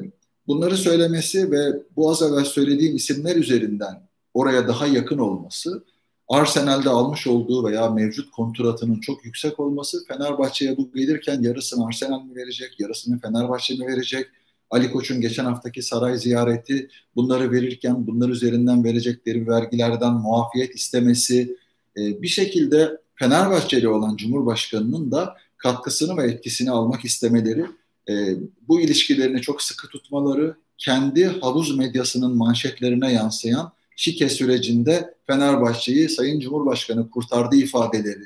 [0.46, 5.84] bunları söylemesi ve bu az evvel söylediğim isimler üzerinden oraya daha yakın olması
[6.28, 12.36] Arsenal'de almış olduğu veya mevcut kontratının çok yüksek olması Fenerbahçe'ye bu gelirken yarısını Arsenal mi
[12.36, 14.26] verecek, yarısını Fenerbahçe mi verecek?
[14.70, 21.56] Ali Koç'un geçen haftaki saray ziyareti bunları verirken bunlar üzerinden verecekleri vergilerden muafiyet istemesi
[21.96, 27.66] e, bir şekilde Fenerbahçeli olan Cumhurbaşkanı'nın da katkısını ve etkisini almak istemeleri
[28.08, 28.36] e,
[28.68, 37.10] bu ilişkilerini çok sıkı tutmaları kendi havuz medyasının manşetlerine yansıyan şike sürecinde Fenerbahçe'yi Sayın Cumhurbaşkanı
[37.10, 38.24] kurtardı ifadeleri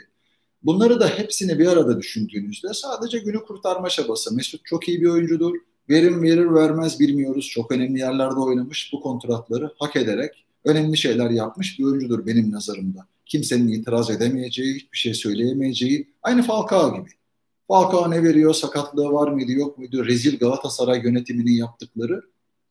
[0.62, 4.34] Bunları da hepsini bir arada düşündüğünüzde sadece günü kurtarma çabası.
[4.34, 5.54] Mesut çok iyi bir oyuncudur.
[5.88, 7.48] Verim verir vermez bilmiyoruz.
[7.48, 8.90] Çok önemli yerlerde oynamış.
[8.92, 13.06] Bu kontratları hak ederek önemli şeyler yapmış bir oyuncudur benim nazarımda.
[13.26, 16.08] Kimsenin itiraz edemeyeceği, hiçbir şey söyleyemeyeceği.
[16.22, 17.10] Aynı Falcao gibi.
[17.68, 22.22] Falcao ne veriyor, sakatlığı var mıydı yok muydu, rezil Galatasaray yönetiminin yaptıkları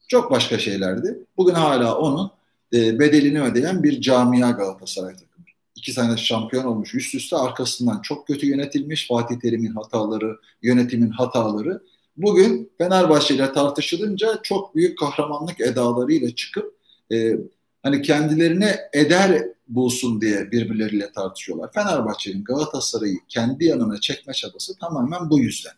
[0.07, 1.19] çok başka şeylerdi.
[1.37, 2.31] Bugün hala onun
[2.73, 5.45] e, bedelini ödeyen bir camia Galatasaray takımı.
[5.75, 11.81] İki sene şampiyon olmuş üst üste arkasından çok kötü yönetilmiş Fatih Terim'in hataları, yönetimin hataları.
[12.17, 16.75] Bugün Fenerbahçe ile tartışılınca çok büyük kahramanlık edalarıyla çıkıp
[17.12, 17.36] e,
[17.84, 21.71] hani kendilerine eder bulsun diye birbirleriyle tartışıyorlar.
[21.73, 25.73] Fenerbahçe'nin Galatasaray'ı kendi yanına çekme çabası tamamen bu yüzden.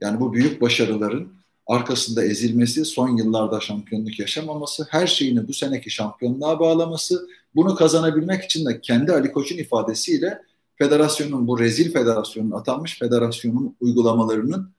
[0.00, 1.39] Yani bu büyük başarıların
[1.70, 8.66] arkasında ezilmesi, son yıllarda şampiyonluk yaşamaması, her şeyini bu seneki şampiyonluğa bağlaması, bunu kazanabilmek için
[8.66, 10.42] de kendi Ali Koç'un ifadesiyle
[10.76, 14.70] federasyonun, bu rezil federasyonun, atanmış federasyonun uygulamalarının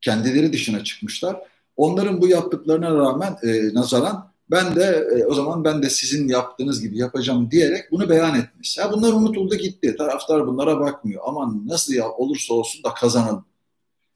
[0.00, 1.36] kendileri dışına çıkmışlar.
[1.76, 6.82] Onların bu yaptıklarına rağmen e, nazaran ben de e, o zaman ben de sizin yaptığınız
[6.82, 8.78] gibi yapacağım diyerek bunu beyan etmiş.
[8.78, 9.96] Ya bunlar unutuldu gitti.
[9.98, 11.22] Taraftar bunlara bakmıyor.
[11.26, 13.44] Aman nasıl ya olursa olsun da kazanalım.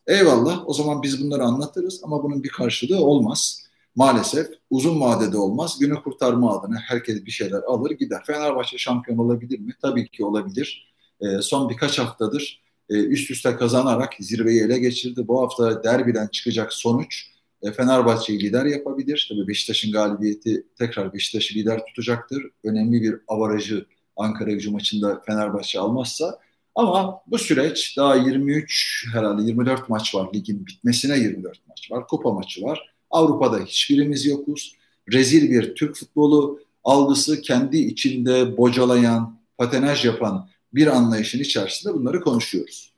[0.06, 3.66] Eyvallah o zaman biz bunları anlatırız ama bunun bir karşılığı olmaz.
[3.96, 5.78] Maalesef uzun vadede olmaz.
[5.80, 8.22] Günü kurtarma adına herkes bir şeyler alır gider.
[8.26, 9.74] Fenerbahçe şampiyon olabilir mi?
[9.82, 10.94] Tabii ki olabilir.
[11.20, 15.28] E, son birkaç haftadır e, üst üste kazanarak zirveyi ele geçirdi.
[15.28, 17.26] Bu hafta derbiden çıkacak sonuç
[17.62, 19.26] e, Fenerbahçe'yi lider yapabilir.
[19.30, 22.42] Tabii Beşiktaş'ın galibiyeti tekrar Beşiktaş'ı lider tutacaktır.
[22.64, 26.38] Önemli bir avarajı Ankara gücü maçında Fenerbahçe almazsa.
[26.76, 32.06] Ama bu süreç daha 23 herhalde 24 maç var ligin bitmesine 24 maç var.
[32.06, 32.94] Kupa maçı var.
[33.10, 34.76] Avrupa'da hiçbirimiz yokuz.
[35.12, 42.92] Rezil bir Türk futbolu algısı kendi içinde bocalayan, patenaj yapan bir anlayışın içerisinde bunları konuşuyoruz.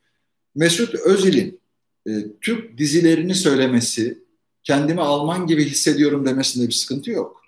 [0.54, 1.60] Mesut Özil'in
[2.08, 2.10] e,
[2.40, 4.18] Türk dizilerini söylemesi,
[4.62, 7.42] kendimi Alman gibi hissediyorum demesinde bir sıkıntı yok.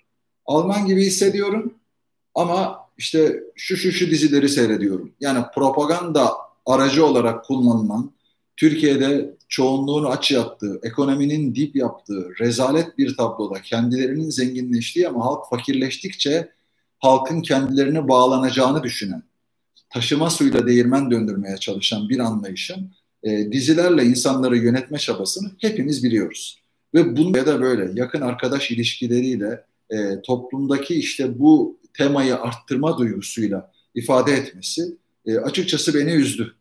[0.45, 1.73] Alman gibi hissediyorum
[2.35, 5.11] ama işte şu şu şu dizileri seyrediyorum.
[5.19, 6.31] Yani propaganda
[6.65, 8.11] aracı olarak kullanılan,
[8.57, 16.51] Türkiye'de çoğunluğun aç yattığı, ekonominin dip yaptığı, rezalet bir tabloda kendilerinin zenginleştiği ama halk fakirleştikçe
[16.99, 19.23] halkın kendilerine bağlanacağını düşünen,
[19.89, 22.91] taşıma suyla değirmen döndürmeye çalışan bir anlayışın
[23.23, 26.61] e, dizilerle insanları yönetme çabasını hepimiz biliyoruz.
[26.93, 33.71] Ve bunu ya da böyle yakın arkadaş ilişkileriyle e, toplumdaki işte bu temayı arttırma duygusuyla
[33.95, 36.55] ifade etmesi e, açıkçası beni üzdü.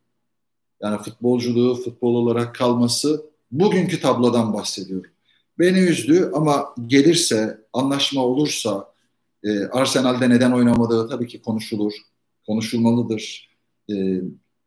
[0.83, 5.11] Yani futbolculuğu futbol olarak kalması bugünkü tablodan bahsediyorum.
[5.59, 8.95] Beni üzdü ama gelirse, anlaşma olursa
[9.45, 11.93] e, Arsenal'de neden oynamadığı tabii ki konuşulur,
[12.47, 13.51] konuşulmalıdır.
[13.91, 14.21] E,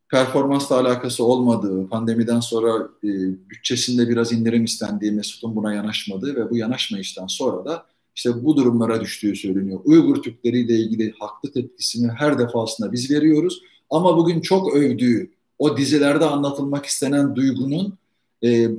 [0.10, 3.10] performansla alakası olmadığı, pandemiden sonra e,
[3.49, 9.02] bütçesinde biraz indirim istendiği Mesut'un buna yanaşmadığı ve bu yanaşmayıştan sonra da işte bu durumlara
[9.02, 9.80] düştüğü söyleniyor.
[9.84, 13.62] Uygur Türkleriyle ilgili haklı tepkisini her defasında biz veriyoruz.
[13.89, 17.97] Ama bugün çok övdüğü o dizilerde anlatılmak istenen duygunun
[18.43, 18.69] e,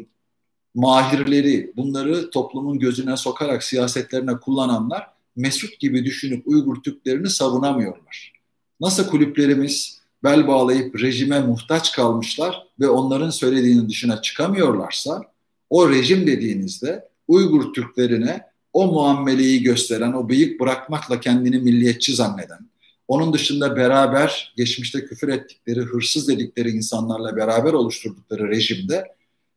[0.74, 8.32] mahirleri, bunları toplumun gözüne sokarak siyasetlerine kullananlar Mesut gibi düşünüp Uygur Türklerini savunamıyorlar.
[8.80, 15.22] Nasıl kulüplerimiz bel bağlayıp rejime muhtaç kalmışlar ve onların söylediğinin dışına çıkamıyorlarsa
[15.70, 22.68] o rejim dediğinizde Uygur Türklerine o muameleyi gösteren, o bıyık bırakmakla kendini milliyetçi zanneden,
[23.08, 29.04] onun dışında beraber geçmişte küfür ettikleri, hırsız dedikleri insanlarla beraber oluşturdukları rejimde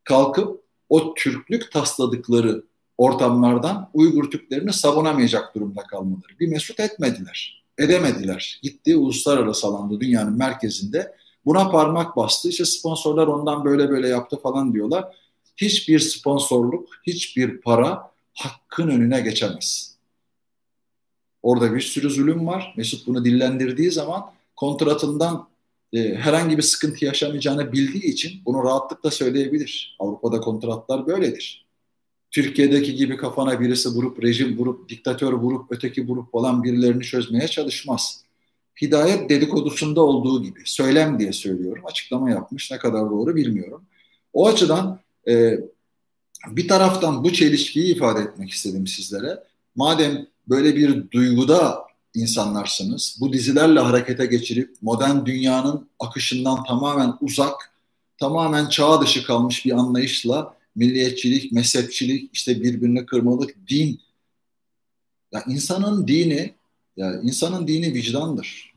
[0.04, 2.64] kalkıp o Türklük tasladıkları
[2.98, 6.40] ortamlardan Uygur Türklerini savunamayacak durumda kalmaları.
[6.40, 8.60] Bir mesut etmediler edemediler.
[8.64, 12.50] Gitti uluslararası alanda dünyanın merkezinde buna parmak bastı.
[12.50, 15.06] İşte sponsorlar ondan böyle böyle yaptı falan diyorlar.
[15.58, 19.98] Hiçbir sponsorluk, hiçbir para hakkın önüne geçemez.
[21.44, 22.74] Orada bir sürü zulüm var.
[22.78, 25.50] Mesut bunu dillendirdiği zaman kontratından
[25.94, 29.96] e, herhangi bir sıkıntı yaşamayacağını bildiği için bunu rahatlıkla söyleyebilir.
[30.00, 31.68] Avrupa'da kontratlar böyledir.
[32.32, 38.24] Türkiye'deki gibi kafana birisi vurup, rejim vurup, diktatör vurup, öteki vurup falan birilerini çözmeye çalışmaz.
[38.82, 43.84] Hidayet dedikodusunda olduğu gibi, söylem diye söylüyorum, açıklama yapmış, ne kadar doğru bilmiyorum.
[44.34, 45.60] O açıdan e,
[46.48, 49.44] bir taraftan bu çelişkiyi ifade etmek istedim sizlere.
[49.76, 57.74] Madem böyle bir duyguda insanlarsınız, bu dizilerle harekete geçirip modern dünyanın akışından tamamen uzak,
[58.18, 64.02] tamamen çağ dışı kalmış bir anlayışla milliyetçilik, mezhepçilik, işte birbirini kırmalık, din.
[65.32, 66.54] Ya insanın dini,
[66.98, 68.74] ya insanın dini vicdandır.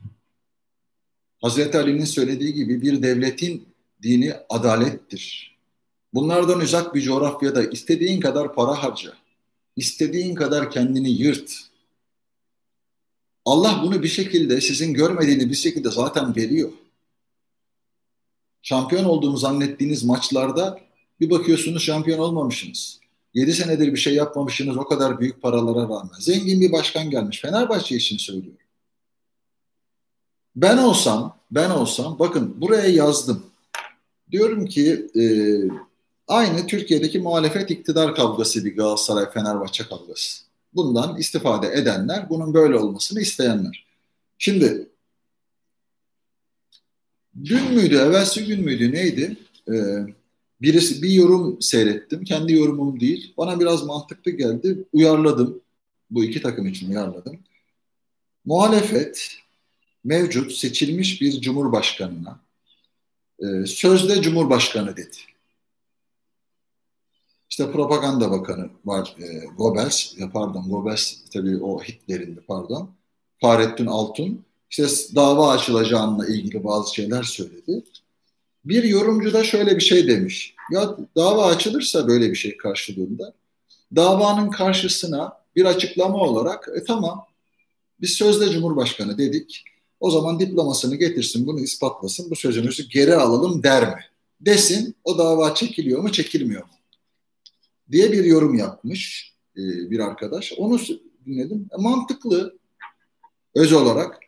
[1.41, 3.65] Hazreti Ali'nin söylediği gibi bir devletin
[4.03, 5.57] dini adalettir.
[6.13, 9.13] Bunlardan uzak bir coğrafyada istediğin kadar para harca.
[9.75, 11.51] istediğin kadar kendini yırt.
[13.45, 16.71] Allah bunu bir şekilde sizin görmediğini bir şekilde zaten veriyor.
[18.61, 20.79] Şampiyon olduğunu zannettiğiniz maçlarda
[21.19, 22.99] bir bakıyorsunuz şampiyon olmamışsınız.
[23.33, 26.19] 7 senedir bir şey yapmamışsınız o kadar büyük paralara rağmen.
[26.19, 27.41] Zengin bir başkan gelmiş.
[27.41, 28.57] Fenerbahçe için söylüyorum.
[30.55, 33.43] Ben olsam, ben olsam bakın buraya yazdım.
[34.31, 35.23] Diyorum ki e,
[36.31, 40.43] aynı Türkiye'deki muhalefet iktidar kavgası bir Galatasaray Fenerbahçe kavgası.
[40.73, 43.85] Bundan istifade edenler, bunun böyle olmasını isteyenler.
[44.37, 44.89] Şimdi
[47.43, 49.37] dün müydü, evvelsi gün müydü neydi?
[49.69, 49.73] Ee,
[50.61, 52.23] birisi bir yorum seyrettim.
[52.23, 53.33] Kendi yorumum değil.
[53.37, 54.77] Bana biraz mantıklı geldi.
[54.93, 55.61] Uyarladım.
[56.09, 57.39] Bu iki takım için uyarladım.
[58.45, 59.37] Muhalefet
[60.03, 62.39] mevcut seçilmiş bir cumhurbaşkanına
[63.39, 65.17] e, sözde cumhurbaşkanı dedi.
[67.51, 72.89] İşte propaganda bakanı var e, Goebbels, ya pardon Goebbels tabii o Hitler'indi pardon.
[73.41, 77.83] Fahrettin Altun işte dava açılacağına ilgili bazı şeyler söyledi.
[78.65, 80.55] Bir yorumcu da şöyle bir şey demiş.
[80.71, 83.33] Ya dava açılırsa böyle bir şey karşılığında
[83.95, 87.25] davanın karşısına bir açıklama olarak e, tamam
[88.01, 89.63] biz sözde cumhurbaşkanı dedik.
[89.99, 94.01] O zaman diplomasını getirsin bunu ispatlasın bu sözümüzü geri alalım der mi?
[94.41, 96.80] Desin o dava çekiliyor mu çekilmiyor mu?
[97.91, 100.53] Diye bir yorum yapmış e, bir arkadaş.
[100.57, 100.79] Onu
[101.25, 101.67] dinledim.
[101.79, 102.57] E, mantıklı
[103.55, 104.19] öz olarak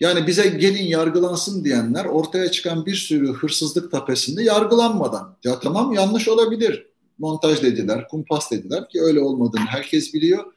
[0.00, 5.36] yani bize gelin yargılansın diyenler ortaya çıkan bir sürü hırsızlık tapesinde yargılanmadan.
[5.44, 6.86] Ya tamam yanlış olabilir.
[7.18, 10.52] Montaj dediler, kumpas dediler ki öyle olmadığını herkes biliyor.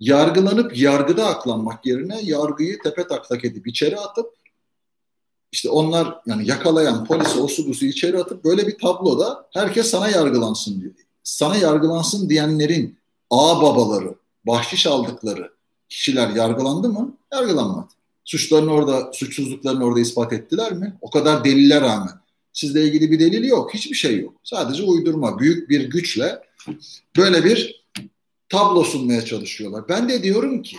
[0.00, 4.26] Yargılanıp yargıda aklanmak yerine yargıyı tepe taklak edip içeri atıp
[5.52, 10.92] işte onlar yani yakalayan polisi busu içeri atıp böyle bir tabloda herkes sana yargılansın diyor.
[11.22, 12.96] Sana yargılansın diyenlerin
[13.30, 14.14] ağ babaları,
[14.46, 15.52] bahşiş aldıkları
[15.88, 17.16] kişiler yargılandı mı?
[17.32, 17.88] Yargılanmadı.
[18.24, 20.96] Suçlarını orada, suçsuzluklarını orada ispat ettiler mi?
[21.00, 22.22] O kadar deliller rağmen.
[22.52, 23.74] Sizle ilgili bir delil yok.
[23.74, 24.34] Hiçbir şey yok.
[24.44, 25.38] Sadece uydurma.
[25.38, 26.42] Büyük bir güçle
[27.16, 27.84] böyle bir
[28.48, 29.88] tablo sunmaya çalışıyorlar.
[29.88, 30.76] Ben de diyorum ki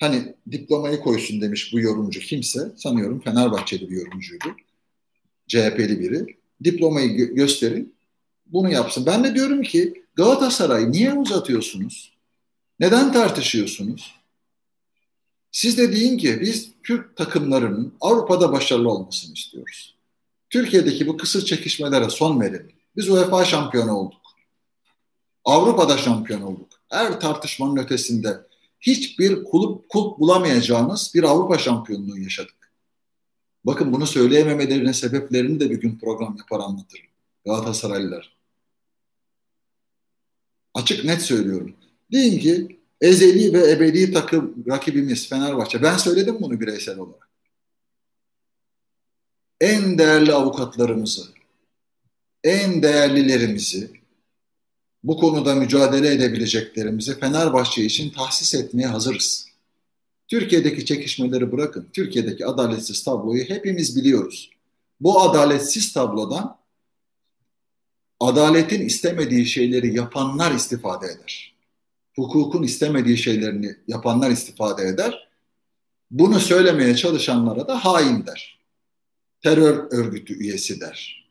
[0.00, 2.72] hani diplomayı koysun demiş bu yorumcu kimse.
[2.76, 4.44] Sanıyorum Fenerbahçeli bir yorumcuydu.
[5.48, 6.36] CHP'li biri.
[6.64, 7.94] Diplomayı gö- gösterin.
[8.46, 9.06] Bunu yapsın.
[9.06, 12.12] Ben de diyorum ki Galatasaray niye uzatıyorsunuz?
[12.80, 14.14] Neden tartışıyorsunuz?
[15.52, 19.94] Siz de deyin ki biz Türk takımlarının Avrupa'da başarılı olmasını istiyoruz.
[20.50, 22.72] Türkiye'deki bu kısır çekişmelere son verelim.
[22.96, 24.20] Biz UEFA şampiyonu olduk.
[25.44, 26.68] Avrupa'da şampiyon olduk.
[26.88, 28.40] Her tartışmanın ötesinde
[28.80, 32.72] hiçbir kulüp kulp bulamayacağınız bir Avrupa şampiyonluğu yaşadık.
[33.64, 37.06] Bakın bunu söyleyememelerinin sebeplerini de bir gün program yapar anlatırım.
[37.44, 38.36] Galatasaraylılar.
[40.74, 41.76] Açık net söylüyorum.
[42.12, 45.82] Deyin ki ezeli ve ebedi takım rakibimiz Fenerbahçe.
[45.82, 47.28] Ben söyledim bunu bireysel olarak.
[49.60, 51.22] En değerli avukatlarımızı,
[52.44, 53.90] en değerlilerimizi,
[55.04, 59.48] bu konuda mücadele edebileceklerimizi Fenerbahçe için tahsis etmeye hazırız.
[60.28, 61.88] Türkiye'deki çekişmeleri bırakın.
[61.92, 64.50] Türkiye'deki adaletsiz tabloyu hepimiz biliyoruz.
[65.00, 66.61] Bu adaletsiz tablodan
[68.26, 71.52] adaletin istemediği şeyleri yapanlar istifade eder
[72.16, 75.28] hukukun istemediği şeylerini yapanlar istifade eder.
[76.10, 78.58] Bunu söylemeye çalışanlara da hain der.
[79.42, 81.28] Terör örgütü üyesi der.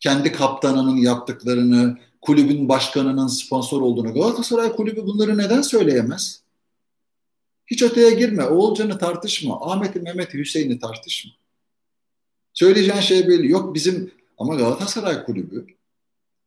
[0.00, 6.42] Kendi kaptanının yaptıklarını, kulübün başkanının sponsor olduğunu Galatasaray kulübü bunları neden söyleyemez?
[7.66, 8.44] Hiç öteye girme.
[8.44, 9.60] Oğulcan'ı tartışma.
[9.60, 11.32] Ahmet'i, Mehmet'i, Hüseyin'i tartışma.
[12.54, 13.50] Söyleyeceğin şey belli.
[13.50, 15.66] Yok bizim ama Galatasaray kulübü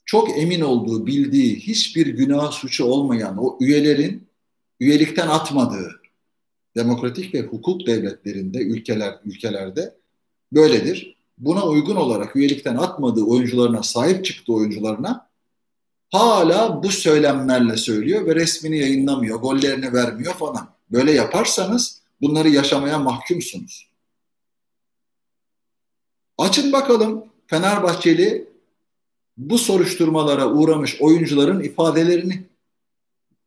[0.05, 4.27] çok emin olduğu, bildiği, hiçbir günah suçu olmayan o üyelerin
[4.79, 6.01] üyelikten atmadığı
[6.75, 9.95] demokratik ve hukuk devletlerinde, ülkeler ülkelerde
[10.51, 11.15] böyledir.
[11.37, 15.29] Buna uygun olarak üyelikten atmadığı oyuncularına, sahip çıktığı oyuncularına
[16.11, 20.69] hala bu söylemlerle söylüyor ve resmini yayınlamıyor, gollerini vermiyor falan.
[20.91, 23.89] Böyle yaparsanız bunları yaşamaya mahkumsunuz.
[26.37, 28.44] Açın bakalım Fenerbahçeli
[29.37, 32.43] bu soruşturmalara uğramış oyuncuların ifadelerini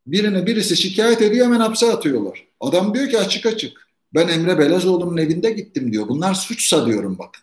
[0.07, 2.47] birine birisi şikayet ediyor hemen hapse atıyorlar.
[2.61, 6.09] Adam diyor ki açık açık ben Emre Belezoğlu'nun evinde gittim diyor.
[6.09, 7.43] Bunlar suçsa diyorum bakın.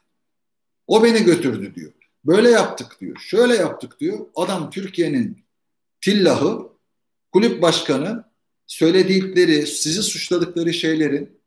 [0.87, 1.91] O beni götürdü diyor.
[2.25, 3.17] Böyle yaptık diyor.
[3.17, 4.19] Şöyle yaptık diyor.
[4.35, 5.37] Adam Türkiye'nin
[6.01, 6.67] tillahı,
[7.31, 8.23] kulüp başkanı
[8.67, 11.39] söyledikleri, sizi suçladıkları şeylerin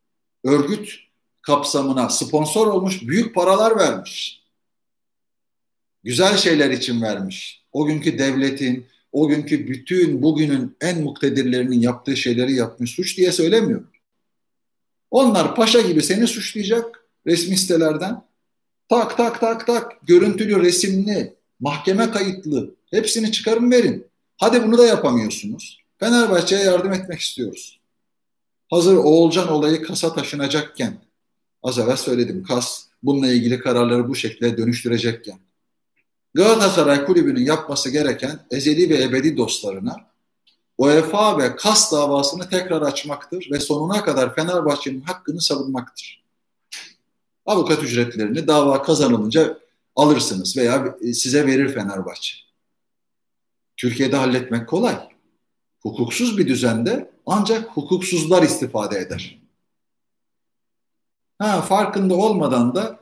[0.45, 0.95] örgüt
[1.43, 4.43] kapsamına sponsor olmuş, büyük paralar vermiş.
[6.05, 7.65] Güzel şeyler için vermiş.
[7.73, 12.91] O günkü devletin, o günkü bütün bugünün en muktedirlerinin yaptığı şeyleri yapmış.
[12.91, 13.91] Suç diye söylemiyorum.
[15.11, 18.23] Onlar paşa gibi seni suçlayacak resmi sitelerden.
[18.89, 24.07] Tak tak tak tak görüntülü, resimli, mahkeme kayıtlı hepsini çıkarın verin.
[24.37, 25.79] Hadi bunu da yapamıyorsunuz.
[25.99, 27.81] Fenerbahçe'ye yardım etmek istiyoruz.
[28.71, 30.99] Hazır Oğulcan olayı kasa taşınacakken
[31.63, 35.39] az evvel söyledim kas bununla ilgili kararları bu şekilde dönüştürecekken
[36.35, 39.97] Galatasaray Kulübü'nün yapması gereken ezeli ve ebedi dostlarına
[40.79, 46.25] UEFA ve KAS davasını tekrar açmaktır ve sonuna kadar Fenerbahçe'nin hakkını savunmaktır.
[47.47, 49.59] Avukat ücretlerini dava kazanılınca
[49.97, 52.35] alırsınız veya size verir Fenerbahçe.
[53.77, 55.09] Türkiye'de halletmek kolay.
[55.83, 59.39] Hukuksuz bir düzende ancak hukuksuzlar istifade eder.
[61.39, 62.99] Ha, farkında olmadan da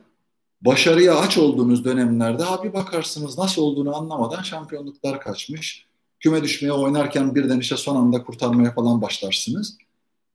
[0.60, 5.86] başarıya aç olduğunuz dönemlerde abi bakarsınız nasıl olduğunu anlamadan şampiyonluklar kaçmış.
[6.20, 9.76] Küme düşmeye oynarken birden işte son anda kurtarmaya falan başlarsınız.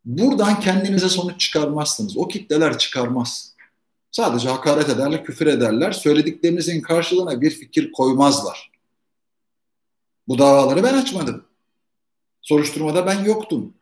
[0.05, 2.17] Buradan kendinize sonuç çıkarmazsınız.
[2.17, 3.55] O kitleler çıkarmaz.
[4.11, 5.91] Sadece hakaret ederler, küfür ederler.
[5.91, 8.71] Söylediklerinizin karşılığına bir fikir koymazlar.
[10.27, 11.43] Bu davaları ben açmadım.
[12.41, 13.73] Soruşturmada ben yoktum.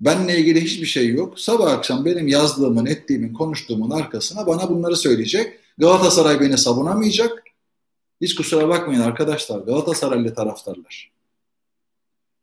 [0.00, 1.40] Benle ilgili hiçbir şey yok.
[1.40, 5.60] Sabah akşam benim yazdığımın, ettiğimin, konuştuğumun arkasına bana bunları söyleyecek.
[5.80, 7.42] Galatasaray beni savunamayacak.
[8.20, 11.12] Hiç kusura bakmayın arkadaşlar Galatasaraylı taraftarlar.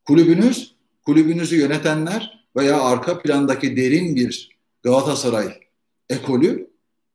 [0.05, 5.59] Kulübünüz, kulübünüzü yönetenler veya arka plandaki derin bir Galatasaray
[6.09, 6.69] ekolü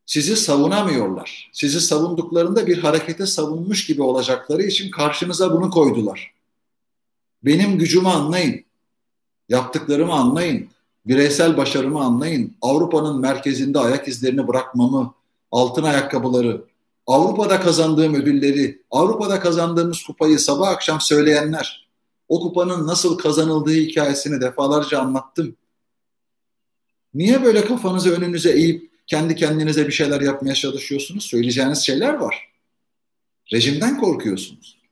[0.07, 1.51] sizi savunamıyorlar.
[1.53, 6.35] Sizi savunduklarında bir harekete savunmuş gibi olacakları için karşınıza bunu koydular.
[7.43, 8.65] Benim gücümü anlayın.
[9.49, 10.69] Yaptıklarımı anlayın.
[11.07, 12.55] Bireysel başarımı anlayın.
[12.61, 15.15] Avrupa'nın merkezinde ayak izlerini bırakmamı,
[15.53, 16.65] altın ayakkabıları,
[17.07, 21.89] Avrupa'da kazandığım ödülleri, Avrupa'da kazandığımız kupayı sabah akşam söyleyenler,
[22.29, 25.57] o kupanın nasıl kazanıldığı hikayesini defalarca anlattım.
[27.15, 31.25] Niye böyle kafanızı önünüze eğip kendi kendinize bir şeyler yapmaya çalışıyorsunuz?
[31.25, 32.49] Söyleyeceğiniz şeyler var.
[33.53, 34.83] Rejimden korkuyorsunuz.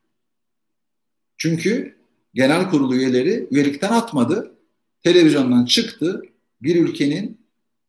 [1.36, 1.98] Çünkü
[2.34, 4.54] genel kurulu üyeleri üyelikten atmadı.
[5.02, 6.22] Televizyondan çıktı.
[6.62, 7.40] Bir ülkenin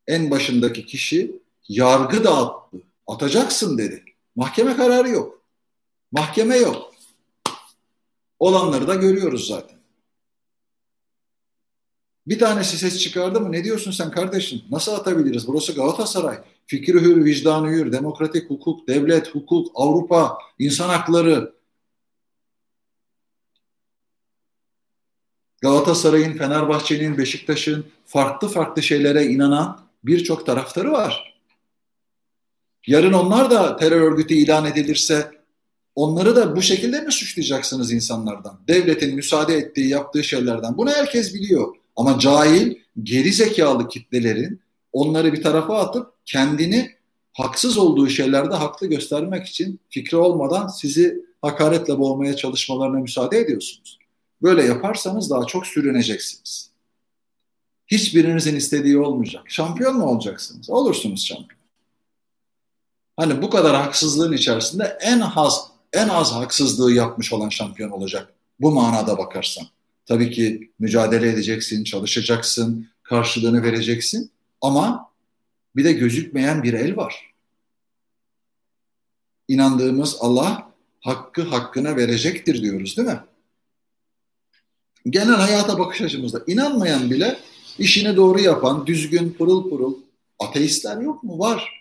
[0.08, 1.41] en başındaki kişi
[1.72, 2.78] yargı dağıttı.
[3.08, 4.04] Atacaksın dedi.
[4.36, 5.42] Mahkeme kararı yok.
[6.12, 6.92] Mahkeme yok.
[8.40, 9.78] Olanları da görüyoruz zaten.
[12.28, 13.52] Bir tanesi ses çıkardı mı?
[13.52, 14.62] Ne diyorsun sen kardeşim?
[14.72, 15.48] Nasıl atabiliriz?
[15.48, 16.38] Burası Galatasaray.
[16.66, 21.54] Fikri hür, vicdanı hür, demokratik hukuk, devlet, hukuk, Avrupa, insan hakları.
[25.62, 31.31] Galatasaray'ın, Fenerbahçe'nin, Beşiktaş'ın farklı farklı şeylere inanan birçok taraftarı var.
[32.88, 35.32] Yarın onlar da terör örgütü ilan edilirse
[35.96, 38.60] onları da bu şekilde mi suçlayacaksınız insanlardan?
[38.68, 40.78] Devletin müsaade ettiği, yaptığı şeylerden.
[40.78, 41.76] Bunu herkes biliyor.
[41.96, 44.62] Ama cahil, geri zekalı kitlelerin
[44.94, 46.92] onları bir tarafa atıp kendini
[47.34, 54.00] haksız olduğu şeylerde haklı göstermek için fikri olmadan sizi hakaretle boğmaya çalışmalarına müsaade ediyorsunuz.
[54.42, 56.72] Böyle yaparsanız daha çok sürüneceksiniz.
[57.88, 59.44] Hiçbirinizin istediği olmayacak.
[59.48, 60.70] Şampiyon mu olacaksınız?
[60.70, 61.61] Olursunuz şampiyon.
[63.18, 68.34] Hani bu kadar haksızlığın içerisinde en az en az haksızlığı yapmış olan şampiyon olacak.
[68.60, 69.66] Bu manada bakarsan.
[70.06, 75.12] Tabii ki mücadele edeceksin, çalışacaksın, karşılığını vereceksin ama
[75.76, 77.34] bir de gözükmeyen bir el var.
[79.48, 83.20] İnandığımız Allah hakkı hakkına verecektir diyoruz değil mi?
[85.10, 87.40] Genel hayata bakış açımızda inanmayan bile
[87.80, 89.94] işini doğru yapan, düzgün, pırıl pırıl
[90.40, 91.40] ateistler yok mu?
[91.40, 91.81] Var.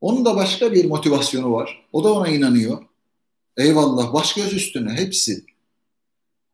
[0.00, 1.86] Onun da başka bir motivasyonu var.
[1.92, 2.84] O da ona inanıyor.
[3.56, 5.44] Eyvallah baş göz üstüne hepsi.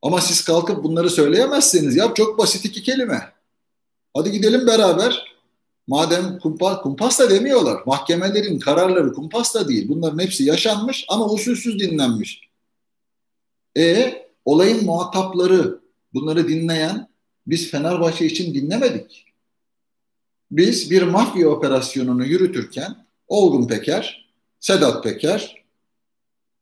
[0.02, 1.96] Ama siz kalkıp bunları söyleyemezsiniz.
[1.96, 3.33] Ya çok basit iki kelime.
[4.14, 5.35] Hadi gidelim beraber.
[5.87, 7.82] Madem kumpas, kumpas da demiyorlar.
[7.86, 9.88] Mahkemelerin kararları kumpas da değil.
[9.88, 12.40] Bunların hepsi yaşanmış ama usulsüz dinlenmiş.
[13.76, 14.14] E
[14.45, 15.80] olayın muhatapları
[16.14, 17.09] bunları dinleyen
[17.47, 19.26] biz Fenerbahçe için dinlemedik.
[20.51, 25.64] Biz bir mafya operasyonunu yürütürken Olgun Peker, Sedat Peker,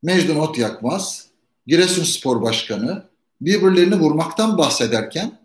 [0.02, 1.26] Mecnun Ot Yakmaz,
[1.66, 3.08] Giresunspor Başkanı
[3.40, 5.38] birbirlerini vurmaktan bahsederken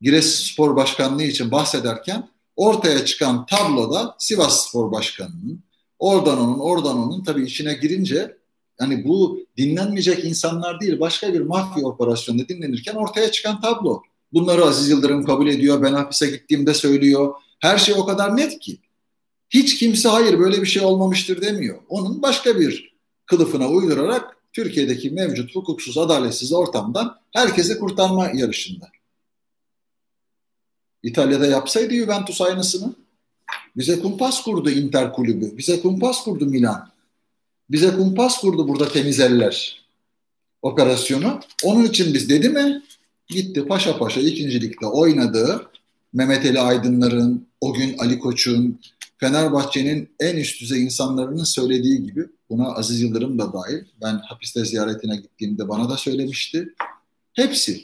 [0.00, 5.62] Giresunspor Başkanlığı için bahsederken ortaya çıkan tabloda Sivas Spor Başkanı'nın
[5.98, 8.36] oradan onun oradan onun tabii içine girince
[8.80, 14.02] yani bu dinlenmeyecek insanlar değil başka bir mafya operasyonunda dinlenirken ortaya çıkan tablo.
[14.32, 15.82] Bunları Aziz Yıldırım kabul ediyor.
[15.82, 17.34] Ben hapise gittiğimde söylüyor.
[17.60, 18.78] Her şey o kadar net ki.
[19.50, 21.78] Hiç kimse hayır böyle bir şey olmamıştır demiyor.
[21.88, 28.88] Onun başka bir kılıfına uydurarak Türkiye'deki mevcut hukuksuz, adaletsiz ortamdan herkesi kurtarma yarışında.
[31.02, 32.94] İtalya'da yapsaydı Juventus aynısını.
[33.76, 35.56] Bize kumpas kurdu Inter kulübü.
[35.58, 36.90] Bize kumpas kurdu Milan.
[37.70, 39.86] Bize kumpas kurdu burada temiz eller
[40.62, 41.40] operasyonu.
[41.62, 42.82] Onun için biz dedi mi
[43.28, 45.70] gitti paşa paşa ikincilikte oynadığı
[46.12, 48.80] Mehmet Ali Aydınlar'ın, o gün Ali Koç'un,
[49.18, 53.84] Fenerbahçe'nin en üst düzey insanlarının söylediği gibi buna Aziz Yıldırım da dahil.
[54.02, 56.74] Ben hapiste ziyaretine gittiğimde bana da söylemişti.
[57.32, 57.82] Hepsi.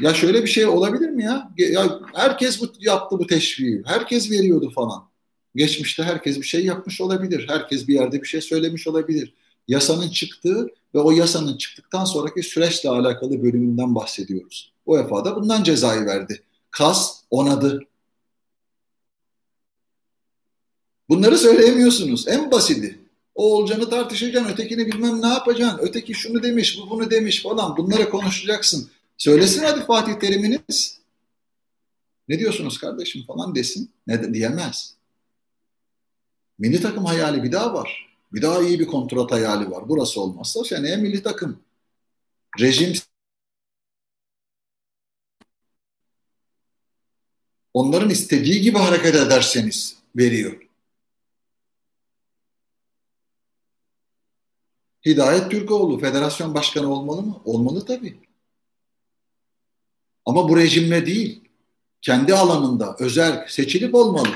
[0.00, 1.50] Ya şöyle bir şey olabilir mi ya?
[1.58, 3.82] ya herkes bu yaptı bu teşviği.
[3.86, 5.10] Herkes veriyordu falan.
[5.54, 7.46] Geçmişte herkes bir şey yapmış olabilir.
[7.48, 9.34] Herkes bir yerde bir şey söylemiş olabilir.
[9.68, 14.72] Yasanın çıktığı ve o yasanın çıktıktan sonraki süreçle alakalı bölümünden bahsediyoruz.
[14.86, 16.42] UEFA da bundan cezayı verdi.
[16.70, 17.80] Kas onadı.
[21.10, 22.28] Bunları söyleyemiyorsunuz.
[22.28, 22.98] En basiti.
[23.34, 27.76] O olacağını tartışacaksın, ötekini bilmem ne yapacaksın, öteki şunu demiş, bu bunu demiş falan.
[27.76, 28.90] Bunları konuşacaksın.
[29.18, 30.98] Söylesin hadi Fatih Terim'iniz.
[32.28, 33.90] Ne diyorsunuz kardeşim falan desin.
[34.06, 34.94] Ne diyemez.
[36.58, 38.16] Milli takım hayali bir daha var.
[38.32, 39.88] Bir daha iyi bir kontrat hayali var.
[39.88, 41.60] Burası olmazsa seneye milli takım.
[42.60, 42.92] Rejim
[47.74, 50.69] onların istediği gibi hareket ederseniz veriyor.
[55.06, 57.40] Hidayet Türkoğlu federasyon başkanı olmalı mı?
[57.44, 58.20] Olmalı tabii.
[60.24, 61.44] Ama bu rejimle değil.
[62.02, 64.28] Kendi alanında özel seçilip olmalı.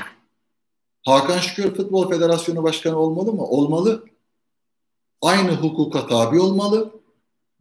[1.03, 3.43] Hakan Şükür Futbol Federasyonu Başkanı olmalı mı?
[3.43, 4.05] Olmalı.
[5.21, 6.91] Aynı hukuka tabi olmalı.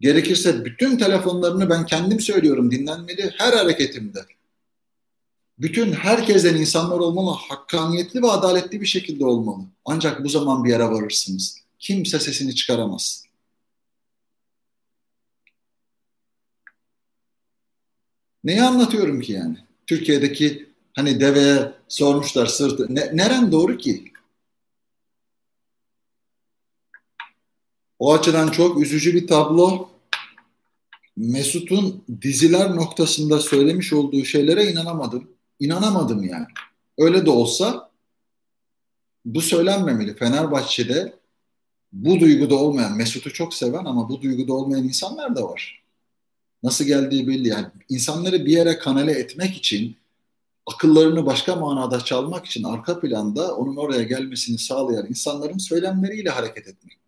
[0.01, 4.25] Gerekirse bütün telefonlarını ben kendim söylüyorum dinlenmeli her hareketimde.
[5.59, 9.65] Bütün herkesten insanlar olmalı, hakkaniyetli ve adaletli bir şekilde olmalı.
[9.85, 11.64] Ancak bu zaman bir yere varırsınız.
[11.79, 13.25] Kimse sesini çıkaramaz.
[18.45, 19.59] Neyi anlatıyorum ki yani?
[19.87, 22.95] Türkiye'deki hani deveye sormuşlar sırtı.
[22.95, 24.13] Ne, neren doğru ki?
[27.99, 29.89] O açıdan çok üzücü bir tablo.
[31.17, 35.31] Mesut'un diziler noktasında söylemiş olduğu şeylere inanamadım.
[35.61, 36.47] İnanamadım yani.
[36.99, 37.91] Öyle de olsa
[39.25, 40.17] bu söylenmemeli.
[40.17, 41.19] Fenerbahçe'de
[41.95, 45.83] bu duyguda olmayan, Mesut'u çok seven ama bu duyguda olmayan insanlar da var.
[46.63, 47.49] Nasıl geldiği belli.
[47.49, 49.97] Yani insanları bir yere kanale etmek için,
[50.67, 56.99] akıllarını başka manada çalmak için arka planda onun oraya gelmesini sağlayan insanların söylemleriyle hareket etmek.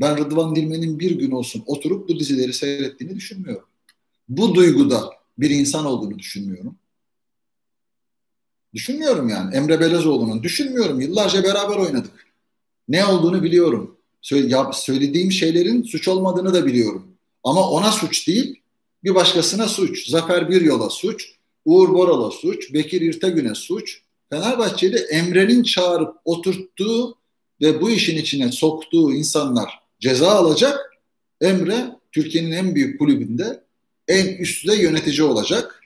[0.00, 3.68] Ben Rıdvan Dilmen'in bir gün olsun oturup bu dizileri seyrettiğini düşünmüyorum.
[4.28, 6.76] Bu duyguda bir insan olduğunu düşünmüyorum.
[8.74, 9.56] Düşünmüyorum yani.
[9.56, 11.00] Emre Belezoğlu'nun düşünmüyorum.
[11.00, 12.25] Yıllarca beraber oynadık
[12.88, 13.96] ne olduğunu biliyorum.
[14.72, 17.08] Söylediğim şeylerin suç olmadığını da biliyorum.
[17.44, 18.60] Ama ona suç değil,
[19.04, 20.08] bir başkasına suç.
[20.08, 21.32] Zafer bir yola suç,
[21.64, 24.00] Uğur Boral'a suç, Bekir İrtegün'e suç.
[24.30, 27.16] Fenerbahçe'de Emre'nin çağırıp oturttuğu
[27.60, 30.96] ve bu işin içine soktuğu insanlar ceza alacak.
[31.40, 33.64] Emre Türkiye'nin en büyük kulübünde
[34.08, 35.82] en üstte yönetici olacak.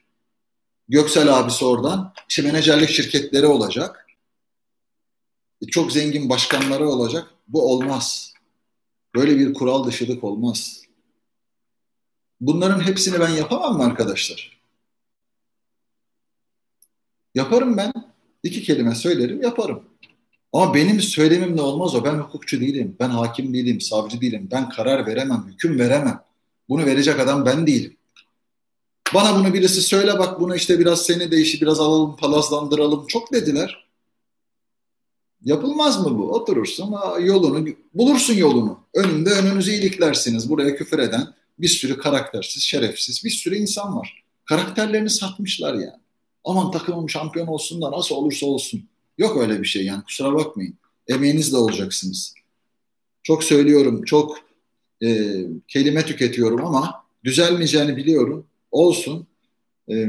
[0.88, 2.12] Göksel abisi oradan.
[2.28, 4.07] İşte menajerlik şirketleri olacak
[5.70, 7.34] çok zengin başkanları olacak.
[7.48, 8.34] Bu olmaz.
[9.14, 10.82] Böyle bir kural dışılık olmaz.
[12.40, 14.60] Bunların hepsini ben yapamam mı arkadaşlar?
[17.34, 17.92] Yaparım ben.
[18.42, 19.84] İki kelime söylerim yaparım.
[20.52, 22.04] Ama benim söylemimle olmaz o.
[22.04, 22.96] Ben hukukçu değilim.
[23.00, 24.48] Ben hakim değilim, savcı değilim.
[24.52, 26.24] Ben karar veremem, hüküm veremem.
[26.68, 27.96] Bunu verecek adam ben değilim.
[29.14, 33.06] Bana bunu birisi söyle bak bunu işte biraz seni de işi biraz alalım palazlandıralım.
[33.06, 33.80] Çok dediler.
[35.45, 36.32] Yapılmaz mı bu?
[36.32, 38.80] Oturursun yolunu bulursun yolunu.
[38.95, 40.51] Önünde önünüzü iyiliklersiniz.
[40.51, 44.24] Buraya küfür eden bir sürü karaktersiz, şerefsiz bir sürü insan var.
[44.45, 46.01] Karakterlerini satmışlar yani.
[46.45, 48.88] Aman takımım şampiyon olsun da nasıl olursa olsun.
[49.18, 50.74] Yok öyle bir şey yani kusura bakmayın.
[51.09, 52.34] Emeğinizle olacaksınız.
[53.22, 54.38] Çok söylüyorum, çok
[55.03, 55.36] e,
[55.68, 58.47] kelime tüketiyorum ama düzelmeyeceğini biliyorum.
[58.70, 59.26] Olsun.
[59.91, 60.07] E,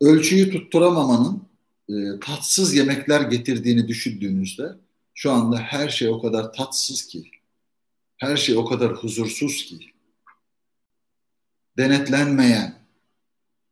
[0.00, 1.45] ölçüyü tutturamamanın
[1.88, 4.64] e, tatsız yemekler getirdiğini düşündüğünüzde
[5.14, 7.30] şu anda her şey o kadar tatsız ki,
[8.16, 9.78] her şey o kadar huzursuz ki,
[11.78, 12.78] denetlenmeyen,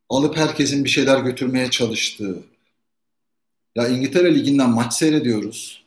[0.09, 2.43] alıp herkesin bir şeyler götürmeye çalıştığı,
[3.75, 5.85] ya İngiltere Ligi'nden maç seyrediyoruz.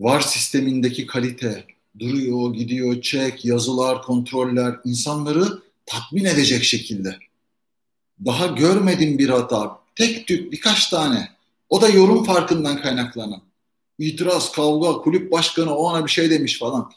[0.00, 1.64] VAR sistemindeki kalite
[1.98, 7.18] duruyor, gidiyor, çek, yazılar, kontroller insanları tatmin edecek şekilde.
[8.24, 9.80] Daha görmedim bir hata.
[9.94, 11.33] Tek tük birkaç tane
[11.68, 13.42] O da yorum farkından kaynaklanan.
[13.98, 16.90] İtiraz, kavga, kulüp başkanı o ona bir şey demiş falan.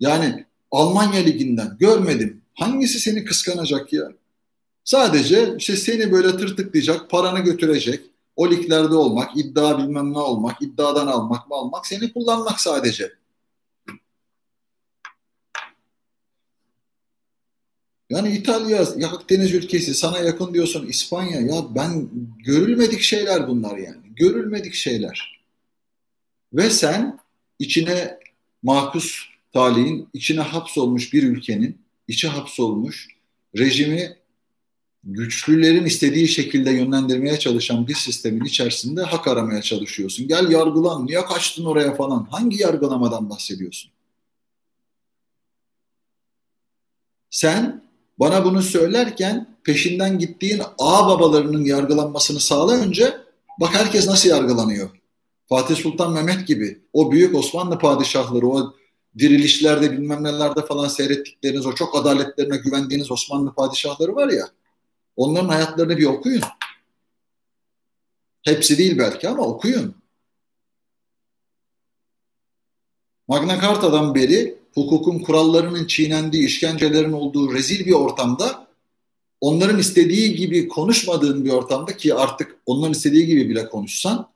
[0.00, 2.42] Yani Almanya liginden görmedim.
[2.54, 4.12] Hangisi seni kıskanacak ya?
[4.84, 8.00] Sadece işte seni böyle tırtıklayacak, paranı götürecek,
[8.36, 13.12] o liglerde olmak, iddia bilmem ne olmak, iddiadan almak mı almak, seni kullanmak sadece.
[18.12, 22.08] Yani İtalya, Akdeniz ülkesi sana yakın diyorsun İspanya ya ben
[22.44, 24.14] görülmedik şeyler bunlar yani.
[24.16, 25.42] Görülmedik şeyler.
[26.52, 27.18] Ve sen
[27.58, 28.18] içine
[28.62, 33.08] makus talihin, içine hapsolmuş bir ülkenin, içi hapsolmuş,
[33.58, 34.16] rejimi
[35.04, 40.28] güçlülerin istediği şekilde yönlendirmeye çalışan bir sistemin içerisinde hak aramaya çalışıyorsun.
[40.28, 42.24] Gel yargılan, niye kaçtın oraya falan.
[42.30, 43.90] Hangi yargılamadan bahsediyorsun?
[47.30, 47.91] Sen
[48.22, 53.16] bana bunu söylerken peşinden gittiğin ağ babalarının yargılanmasını sağla önce
[53.60, 54.90] bak herkes nasıl yargılanıyor.
[55.48, 58.74] Fatih Sultan Mehmet gibi o büyük Osmanlı padişahları o
[59.18, 64.48] dirilişlerde bilmem nelerde falan seyrettikleriniz o çok adaletlerine güvendiğiniz Osmanlı padişahları var ya
[65.16, 66.42] onların hayatlarını bir okuyun.
[68.42, 69.94] Hepsi değil belki ama okuyun.
[73.28, 78.66] Magna Carta'dan beri hukukun kurallarının çiğnendiği, işkencelerin olduğu rezil bir ortamda
[79.40, 84.28] onların istediği gibi konuşmadığın bir ortamda ki artık onların istediği gibi bile konuşsan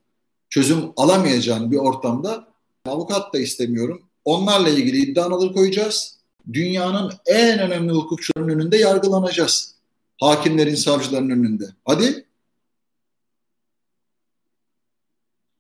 [0.51, 2.49] çözüm alamayacağın bir ortamda
[2.87, 4.03] avukat da istemiyorum.
[4.25, 6.19] Onlarla ilgili iddianaları koyacağız.
[6.53, 9.75] Dünyanın en önemli hukukçuların önünde yargılanacağız.
[10.21, 11.65] Hakimlerin, savcıların önünde.
[11.85, 12.27] Hadi.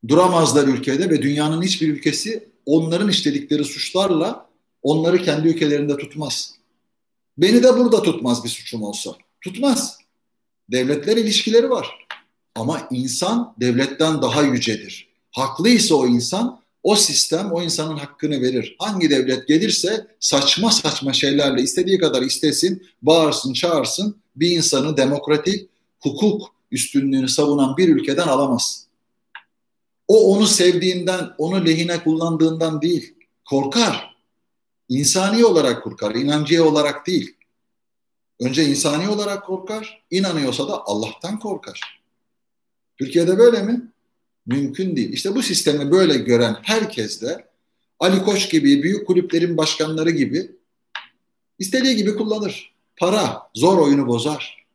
[0.09, 4.45] Duramazlar ülkede ve dünyanın hiçbir ülkesi onların işledikleri suçlarla
[4.87, 6.55] onları kendi ülkelerinde tutmaz.
[7.39, 9.11] Beni de burada tutmaz bir suçum olsa.
[9.41, 9.99] Tutmaz.
[10.72, 12.07] Devletler ilişkileri var.
[12.55, 15.09] Ama insan devletten daha yücedir.
[15.30, 18.76] Haklıysa o insan, o sistem o insanın hakkını verir.
[18.78, 25.68] Hangi devlet gelirse saçma saçma şeylerle istediği kadar istesin, bağırsın, çağırsın bir insanı demokratik
[26.01, 28.87] hukuk üstünlüğünü savunan bir ülkeden alamaz.
[30.09, 33.14] O onu sevdiğinden, onu lehine kullandığından değil,
[33.45, 34.15] korkar.
[34.89, 37.37] İnsani olarak korkar, inancıya olarak değil.
[38.41, 42.03] Önce insani olarak korkar, inanıyorsa da Allah'tan korkar.
[42.99, 43.93] Türkiye'de böyle mi?
[44.47, 45.12] Mümkün değil.
[45.12, 47.49] İşte bu sistemi böyle gören herkes de
[48.01, 50.51] Ali Koç gibi, büyük kulüplerin başkanları gibi
[51.59, 52.74] istediği gibi kullanır.
[52.97, 54.66] Para zor oyunu bozar.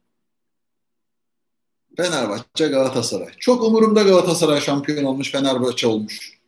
[1.97, 3.30] Fenerbahçe, Galatasaray.
[3.39, 6.39] Çok umurumda Galatasaray şampiyon olmuş, Fenerbahçe olmuş.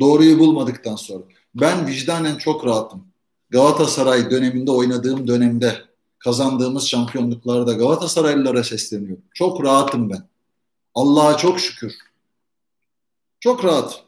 [0.00, 1.24] Doğruyu bulmadıktan sonra.
[1.54, 3.06] Ben vicdanen çok rahatım.
[3.50, 5.76] Galatasaray döneminde oynadığım dönemde
[6.18, 9.24] kazandığımız şampiyonluklarda Galatasaraylılara sesleniyorum.
[9.34, 10.28] Çok rahatım ben.
[10.94, 11.94] Allah'a çok şükür.
[13.40, 14.04] Çok rahat.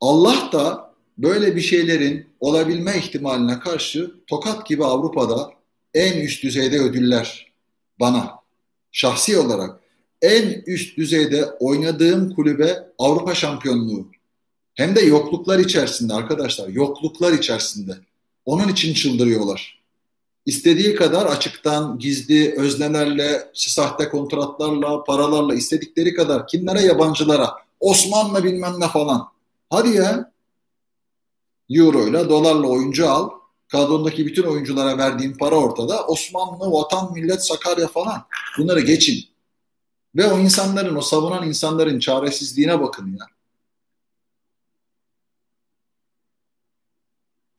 [0.00, 5.50] Allah da böyle bir şeylerin olabilme ihtimaline karşı tokat gibi Avrupa'da
[5.94, 7.52] en üst düzeyde ödüller
[8.00, 8.40] bana
[8.92, 9.80] şahsi olarak
[10.22, 14.10] en üst düzeyde oynadığım kulübe Avrupa şampiyonluğu
[14.80, 17.96] hem de yokluklar içerisinde arkadaşlar yokluklar içerisinde
[18.44, 19.80] onun için çıldırıyorlar
[20.46, 28.88] istediği kadar açıktan gizli öznelerle, sahte kontratlarla, paralarla istedikleri kadar kimlere yabancılara Osmanlı bilmem ne
[28.88, 29.28] falan.
[29.70, 30.32] Hadi ya
[31.70, 33.30] euro ile dolarla oyuncu al.
[33.68, 36.06] Kadrondaki bütün oyunculara verdiğin para ortada.
[36.06, 38.24] Osmanlı, vatan, millet, Sakarya falan.
[38.58, 39.24] Bunları geçin.
[40.16, 43.26] Ve o insanların, o savunan insanların çaresizliğine bakın ya.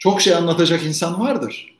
[0.03, 1.77] Çok şey anlatacak insan vardır.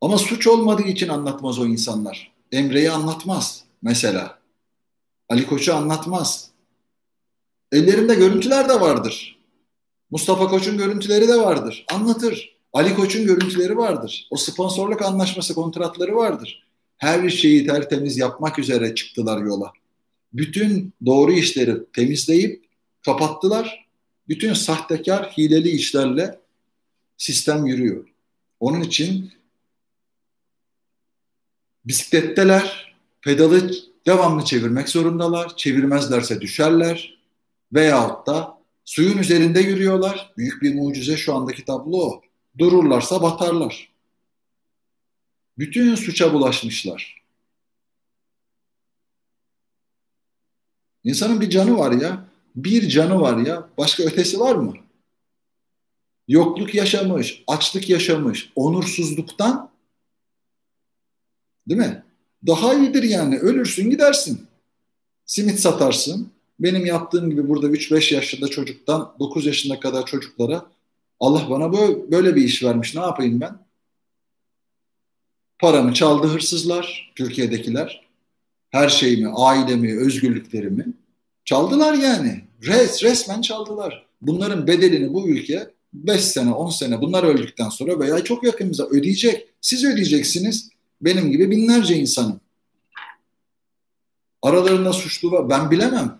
[0.00, 2.32] Ama suç olmadığı için anlatmaz o insanlar.
[2.52, 4.38] Emre'yi anlatmaz mesela.
[5.28, 6.50] Ali Koç'u anlatmaz.
[7.72, 9.38] Ellerinde görüntüler de vardır.
[10.10, 11.84] Mustafa Koç'un görüntüleri de vardır.
[11.92, 12.56] Anlatır.
[12.72, 14.28] Ali Koç'un görüntüleri vardır.
[14.30, 16.66] O sponsorluk anlaşması, kontratları vardır.
[16.96, 19.72] Her şeyi tertemiz yapmak üzere çıktılar yola.
[20.32, 22.64] Bütün doğru işleri temizleyip
[23.04, 23.83] kapattılar.
[24.28, 26.40] Bütün sahtekar, hileli işlerle
[27.16, 28.08] sistem yürüyor.
[28.60, 29.32] Onun için
[31.84, 33.70] bisikletteler, pedalı
[34.06, 35.56] devamlı çevirmek zorundalar.
[35.56, 37.18] Çevirmezlerse düşerler.
[37.72, 40.32] Veyahut da suyun üzerinde yürüyorlar.
[40.36, 42.22] Büyük bir mucize şu andaki tablo o.
[42.58, 43.88] Dururlarsa batarlar.
[45.58, 47.22] Bütün suça bulaşmışlar.
[51.04, 52.33] İnsanın bir canı var ya.
[52.56, 53.68] Bir canı var ya.
[53.78, 54.74] Başka ötesi var mı?
[56.28, 59.74] Yokluk yaşamış, açlık yaşamış, onursuzluktan
[61.68, 62.02] Değil mi?
[62.46, 63.38] Daha iyidir yani.
[63.38, 64.46] Ölürsün gidersin.
[65.26, 66.30] simit satarsın.
[66.60, 70.66] Benim yaptığım gibi burada 3-5 yaşında çocuktan 9 yaşına kadar çocuklara
[71.20, 71.72] Allah bana
[72.10, 73.58] böyle bir iş vermiş ne yapayım ben?
[75.58, 78.04] Paramı çaldı hırsızlar, Türkiye'dekiler.
[78.70, 80.86] Her şeyimi, ailemi, özgürlüklerimi
[81.44, 82.44] çaldılar yani.
[82.66, 84.06] Res, resmen çaldılar.
[84.22, 89.48] Bunların bedelini bu ülke 5 sene, 10 sene bunlar öldükten sonra veya çok yakınımıza ödeyecek.
[89.60, 90.68] Siz ödeyeceksiniz.
[91.00, 92.40] Benim gibi binlerce insanın.
[94.42, 95.48] Aralarında suçlu var.
[95.48, 96.18] Ben bilemem.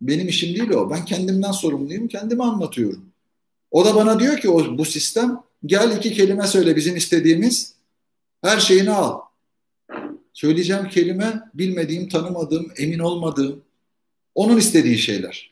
[0.00, 0.90] Benim işim değil o.
[0.90, 2.08] Ben kendimden sorumluyum.
[2.08, 3.06] Kendime anlatıyorum.
[3.70, 7.74] O da bana diyor ki o, bu sistem gel iki kelime söyle bizim istediğimiz
[8.42, 9.20] her şeyini al.
[10.32, 13.62] Söyleyeceğim kelime bilmediğim, tanımadığım, emin olmadığım
[14.34, 15.50] onun istediği şeyler.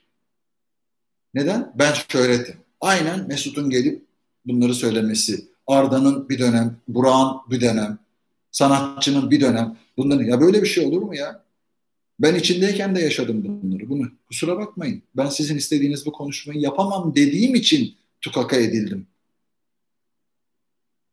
[1.35, 1.72] Neden?
[1.74, 2.57] Ben şöhretim.
[2.80, 4.03] Aynen Mesut'un gelip
[4.47, 5.45] bunları söylemesi.
[5.66, 7.99] Arda'nın bir dönem, Burak'ın bir dönem,
[8.51, 9.76] sanatçının bir dönem.
[9.97, 11.43] Bunların ya böyle bir şey olur mu ya?
[12.20, 13.89] Ben içindeyken de yaşadım bunları.
[13.89, 15.03] Bunu kusura bakmayın.
[15.16, 19.07] Ben sizin istediğiniz bu konuşmayı yapamam dediğim için tukaka edildim.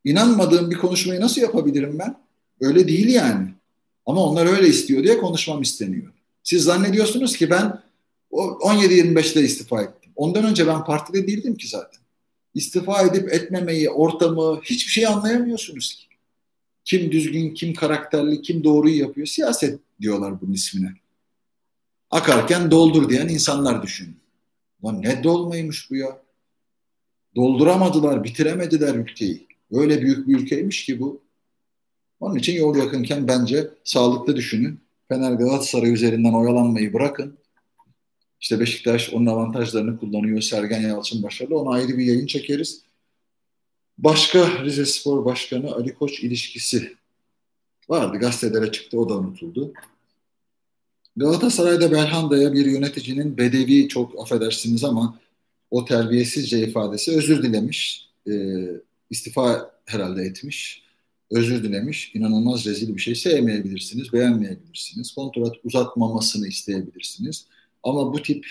[0.03, 2.15] İnanmadığım bir konuşmayı nasıl yapabilirim ben?
[2.61, 3.47] Öyle değil yani.
[4.05, 6.13] Ama onlar öyle istiyor diye konuşmam isteniyor.
[6.43, 7.81] Siz zannediyorsunuz ki ben
[8.31, 10.11] 17-25'te istifa ettim.
[10.15, 12.01] Ondan önce ben partide değildim ki zaten.
[12.53, 16.05] İstifa edip etmemeyi, ortamı hiçbir şey anlayamıyorsunuz ki.
[16.85, 19.27] Kim düzgün, kim karakterli, kim doğruyu yapıyor?
[19.27, 20.93] Siyaset diyorlar bunun ismine.
[22.11, 24.17] Akarken doldur diyen insanlar düşün.
[24.85, 26.21] Lan ne dolmaymış bu ya?
[27.35, 29.47] Dolduramadılar, bitiremediler ülkeyi.
[29.71, 31.21] Öyle büyük bir ülkeymiş ki bu.
[32.19, 34.79] Onun için yol yakınken bence sağlıklı düşünün.
[35.09, 37.37] Fener Galatasaray üzerinden oyalanmayı bırakın.
[38.41, 40.41] İşte Beşiktaş onun avantajlarını kullanıyor.
[40.41, 41.59] Sergen Yalçın başarılı.
[41.59, 42.81] Ona ayrı bir yayın çekeriz.
[43.97, 46.93] Başka Rize Spor Başkanı Ali Koç ilişkisi
[47.89, 48.17] vardı.
[48.17, 48.99] Gazetelere çıktı.
[48.99, 49.73] O da unutuldu.
[51.15, 55.19] Galatasaray'da Belhanda'ya bir yöneticinin bedevi çok affedersiniz ama
[55.71, 58.09] o terbiyesizce ifadesi özür dilemiş.
[58.27, 58.33] E,
[59.09, 60.88] istifa herhalde etmiş.
[61.31, 62.11] Özür dilemiş.
[62.15, 63.15] İnanılmaz rezil bir şey.
[63.15, 65.15] Sevmeyebilirsiniz, beğenmeyebilirsiniz.
[65.15, 67.45] Kontrat uzatmamasını isteyebilirsiniz.
[67.83, 68.45] Ama bu tip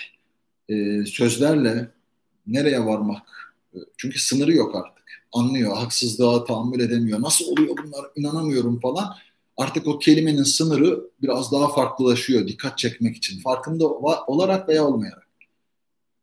[0.68, 1.90] e, sözlerle
[2.46, 3.54] nereye varmak?
[3.96, 5.04] Çünkü sınırı yok artık.
[5.32, 7.22] Anlıyor, haksızlığa tahammül edemiyor.
[7.22, 9.14] Nasıl oluyor bunlar inanamıyorum falan.
[9.56, 13.40] Artık o kelimenin sınırı biraz daha farklılaşıyor dikkat çekmek için.
[13.40, 13.88] Farkında
[14.26, 15.28] olarak veya olmayarak.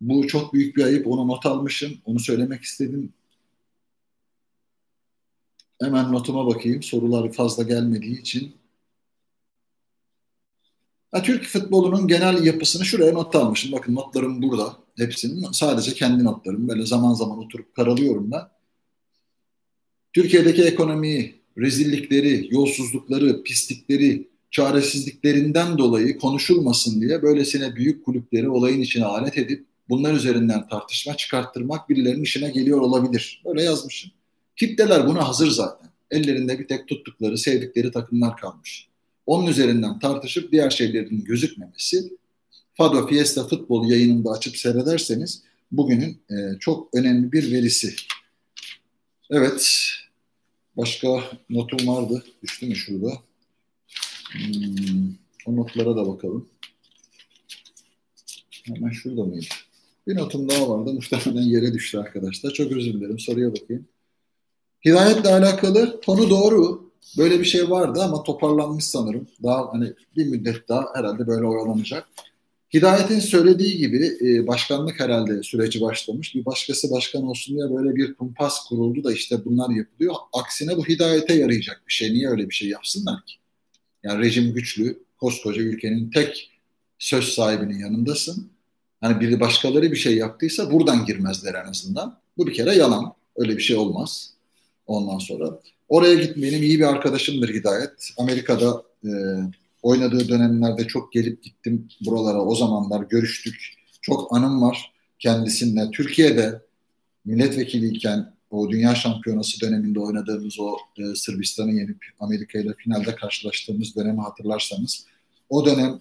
[0.02, 1.08] Bu çok büyük bir ayıp.
[1.08, 1.92] Onu not almışım.
[2.06, 3.14] Onu söylemek istedim.
[5.82, 6.84] Hemen notuma bakayım.
[6.84, 8.56] Sorular fazla gelmediği için.
[11.12, 13.72] Ha, Türk futbolunun genel yapısını şuraya not almışım.
[13.72, 14.78] Bakın notlarım burada.
[14.98, 16.68] Hepsinin sadece kendi notlarım.
[16.68, 18.42] Böyle zaman zaman oturup karalıyorum ben.
[20.14, 29.38] Türkiye'deki ekonomiyi, rezillikleri, yolsuzlukları, pislikleri, çaresizliklerinden dolayı konuşulmasın diye böylesine büyük kulüpleri olayın içine alet
[29.38, 33.42] edip bunlar üzerinden tartışma çıkarttırmak birilerinin işine geliyor olabilir.
[33.46, 34.12] Böyle yazmışım.
[34.56, 35.90] Kitleler buna hazır zaten.
[36.12, 38.88] Ellerinde bir tek tuttukları, sevdikleri takımlar kalmış.
[39.26, 42.12] Onun üzerinden tartışıp diğer şeylerin gözükmemesi
[42.74, 47.96] Fado Fiesta futbol yayınında açıp seyrederseniz bugünün e, çok önemli bir verisi.
[49.30, 49.90] Evet,
[50.78, 51.08] başka
[51.50, 52.24] notum vardı.
[52.44, 53.14] Düştü mü şurada?
[54.32, 55.14] Hmm,
[55.46, 56.50] o notlara da bakalım.
[58.64, 59.46] Hemen şurada mıydı?
[60.08, 60.94] Bir notum daha vardı.
[60.94, 62.52] Muhtemelen yere düştü arkadaşlar.
[62.52, 63.20] Çok özür dilerim.
[63.20, 63.88] Soruya bakayım.
[64.86, 66.92] Hidayetle alakalı konu doğru.
[67.18, 69.28] Böyle bir şey vardı ama toparlanmış sanırım.
[69.44, 72.08] Daha hani bir müddet daha herhalde böyle oyalanacak.
[72.74, 76.36] Hidayet'in söylediği gibi e, başkanlık herhalde süreci başlamış.
[76.36, 80.16] Bir başkası başkan olsun diye böyle bir kumpas kuruldu da işte bunlar yapılıyor.
[80.34, 82.14] Aksine bu hidayete yarayacak bir şey.
[82.14, 83.36] Niye öyle bir şey yapsınlar ki?
[84.04, 86.52] Yani rejim güçlü, koskoca ülkenin tek
[87.00, 88.50] söz sahibinin yanındasın.
[89.02, 92.20] Hani biri başkaları bir şey yaptıysa buradan girmezler en azından.
[92.38, 93.14] Bu bir kere yalan.
[93.36, 94.35] Öyle bir şey olmaz.
[94.88, 95.60] Ondan sonra
[95.90, 96.64] oraya gitmeyelim.
[96.64, 98.10] iyi bir arkadaşımdır Hidayet.
[98.18, 99.12] Amerika'da e,
[99.82, 102.42] oynadığı dönemlerde çok gelip gittim buralara.
[102.42, 103.74] O zamanlar görüştük.
[104.02, 105.92] Çok anım var kendisiyle.
[105.92, 106.62] Türkiye'de
[107.26, 114.22] milletvekiliyken o dünya şampiyonası döneminde oynadığımız o e, Sırbistan'ı yenip Amerika ile finalde karşılaştığımız dönemi
[114.22, 115.06] hatırlarsanız
[115.50, 116.00] o dönem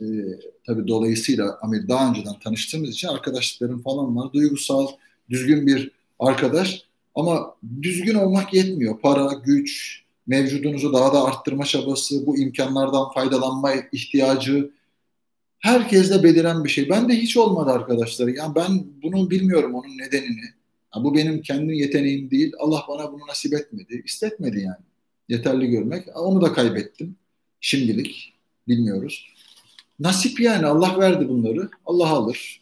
[0.00, 0.06] e,
[0.66, 4.32] tabii dolayısıyla Amerika daha önceden tanıştığımız için arkadaşlıklarım falan var.
[4.32, 4.88] Duygusal,
[5.30, 6.82] düzgün bir arkadaş
[7.14, 9.00] ama düzgün olmak yetmiyor.
[9.00, 14.70] Para, güç, mevcudunuzu daha da arttırma çabası, bu imkanlardan faydalanma ihtiyacı
[15.58, 16.88] herkeste beliren bir şey.
[16.88, 18.28] Ben de hiç olmadı arkadaşlar.
[18.28, 20.44] Yani ben bunu bilmiyorum onun nedenini.
[20.94, 22.52] Yani bu benim kendi yeteneğim değil.
[22.58, 24.02] Allah bana bunu nasip etmedi.
[24.04, 24.84] İstetmedi yani.
[25.28, 26.16] Yeterli görmek.
[26.16, 27.16] Onu da kaybettim.
[27.60, 28.34] Şimdilik
[28.68, 29.26] bilmiyoruz.
[30.00, 31.68] nasip yani Allah verdi bunları.
[31.86, 32.60] Allah alır.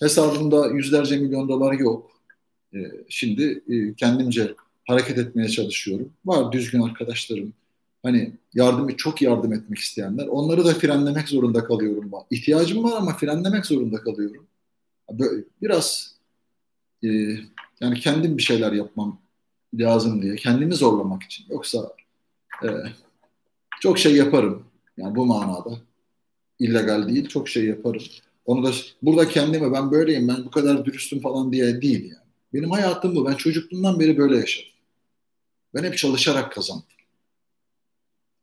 [0.00, 2.10] Hesabımda yüzlerce milyon dolar yok.
[2.74, 4.54] E, şimdi e, kendimce
[4.84, 6.12] hareket etmeye çalışıyorum.
[6.24, 7.52] Var düzgün arkadaşlarım.
[8.02, 10.26] Hani yardım çok yardım etmek isteyenler.
[10.26, 12.10] Onları da frenlemek zorunda kalıyorum.
[12.30, 14.46] İhtiyacım var ama frenlemek zorunda kalıyorum.
[15.12, 16.14] Böyle biraz
[17.04, 17.08] e,
[17.80, 19.20] yani kendim bir şeyler yapmam
[19.74, 21.46] lazım diye kendimi zorlamak için.
[21.50, 21.92] Yoksa
[22.64, 22.68] e,
[23.80, 24.64] çok şey yaparım.
[24.96, 25.78] Yani bu manada
[26.58, 28.02] illegal değil çok şey yaparım.
[28.44, 28.70] Onu da
[29.02, 32.23] burada kendime ben böyleyim ben bu kadar dürüstüm falan diye değil yani.
[32.54, 33.26] Benim hayatım bu.
[33.26, 34.72] Ben çocukluğumdan beri böyle yaşadım.
[35.74, 36.86] Ben hep çalışarak kazandım.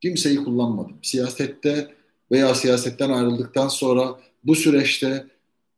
[0.02, 0.98] Kimseyi kullanmadım.
[1.02, 1.96] Siyasette
[2.32, 5.28] veya siyasetten ayrıldıktan sonra bu süreçte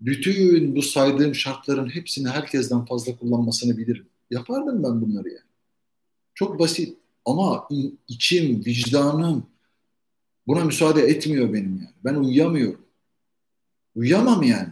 [0.02, 4.06] bütün bu saydığım şartların hepsini herkesten fazla kullanmasını bilirim.
[4.32, 5.50] Yapardım ben bunları yani.
[6.34, 7.68] Çok basit ama
[8.08, 9.48] içim, vicdanım
[10.48, 11.94] buna müsaade etmiyor benim yani.
[12.04, 12.82] Ben uyuyamıyorum.
[13.96, 14.70] Uyuyamam yani.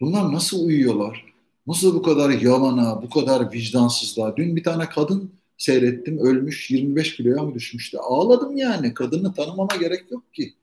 [0.00, 1.29] Bunlar nasıl uyuyorlar?
[1.70, 4.36] Nasıl bu kadar yalana, bu kadar vicdansızlığa?
[4.36, 6.18] Dün bir tane kadın seyrettim.
[6.18, 7.98] Ölmüş 25 kiloya mı düşmüştü?
[7.98, 8.94] Ağladım yani.
[8.94, 10.54] Kadını tanımama gerek yok ki.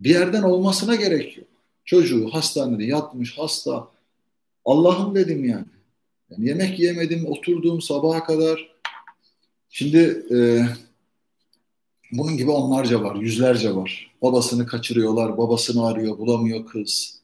[0.00, 1.46] Bir yerden olmasına gerek yok.
[1.84, 3.88] Çocuğu hastanede yatmış hasta.
[4.64, 5.66] Allah'ım dedim yani.
[6.30, 8.74] yani yemek yemedim, oturdum sabaha kadar.
[9.70, 10.38] Şimdi e,
[12.12, 14.14] bunun gibi onlarca var, yüzlerce var.
[14.22, 17.23] Babasını kaçırıyorlar, babasını arıyor, bulamıyor kız.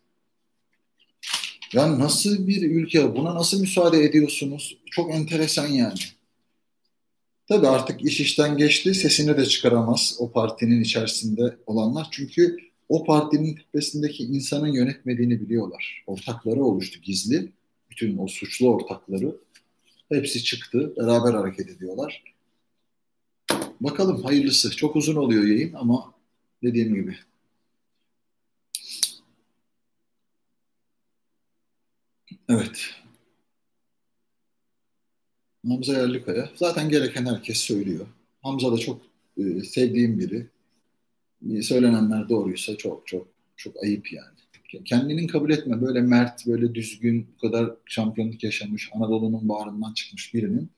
[1.72, 4.78] Ya nasıl bir ülke, buna nasıl müsaade ediyorsunuz?
[4.90, 5.98] Çok enteresan yani.
[7.46, 12.08] Tabii artık iş işten geçti, sesini de çıkaramaz o partinin içerisinde olanlar.
[12.10, 12.56] Çünkü
[12.88, 16.04] o partinin tepesindeki insanın yönetmediğini biliyorlar.
[16.06, 17.52] Ortakları oluştu gizli.
[17.90, 19.36] Bütün o suçlu ortakları.
[20.08, 22.24] Hepsi çıktı, beraber hareket ediyorlar.
[23.80, 24.70] Bakalım hayırlısı.
[24.70, 26.14] Çok uzun oluyor yayın ama
[26.62, 27.16] dediğim gibi.
[32.50, 32.94] Evet.
[35.68, 36.50] Hamza Yerlikaya.
[36.56, 38.06] Zaten gereken herkes söylüyor.
[38.42, 39.02] Hamza da çok
[39.38, 40.46] e, sevdiğim biri.
[41.50, 44.34] E, söylenenler doğruysa çok çok çok ayıp yani.
[44.84, 50.70] Kendinin kabul etme böyle mert, böyle düzgün, bu kadar şampiyonluk yaşamış, Anadolu'nun bağrından çıkmış birinin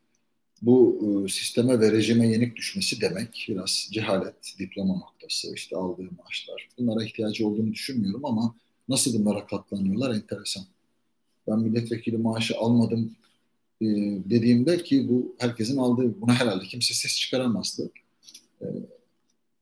[0.63, 6.69] bu e, sisteme ve rejime yenik düşmesi demek biraz cehalet, diploma noktası, işte aldığı maaşlar.
[6.79, 8.55] Bunlara ihtiyacı olduğunu düşünmüyorum ama
[8.89, 10.65] nasıl bunlara katlanıyorlar enteresan.
[11.49, 13.17] Ben milletvekili maaşı almadım
[13.81, 13.87] e,
[14.31, 17.91] dediğimde ki bu herkesin aldığı, buna herhalde kimse ses çıkaramazdı.
[18.61, 18.67] E,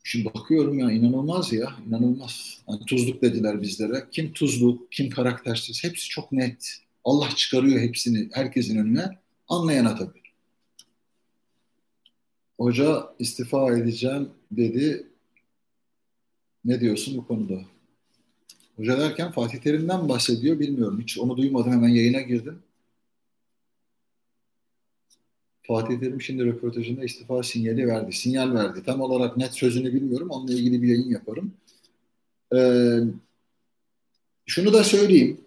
[0.05, 2.59] şimdi bakıyorum ya inanılmaz ya, inanılmaz.
[2.69, 4.05] Yani tuzluk dediler bizlere.
[4.13, 6.77] Kim tuzluk, kim karaktersiz, hepsi çok net.
[7.05, 9.19] Allah çıkarıyor hepsini herkesin önüne,
[9.49, 10.21] anlayana tabii.
[12.59, 15.07] Hoca istifa edeceğim dedi.
[16.65, 17.61] Ne diyorsun bu konuda?
[18.81, 21.01] Hoca derken Fatih Terim'den bahsediyor bilmiyorum.
[21.01, 22.63] Hiç onu duymadım hemen yayına girdim.
[25.63, 28.13] Fatih Terim şimdi röportajında istifa sinyali verdi.
[28.13, 28.83] Sinyal verdi.
[28.87, 30.31] Tam olarak net sözünü bilmiyorum.
[30.31, 31.53] Onunla ilgili bir yayın yaparım.
[32.55, 32.99] Ee,
[34.47, 35.41] şunu da söyleyeyim.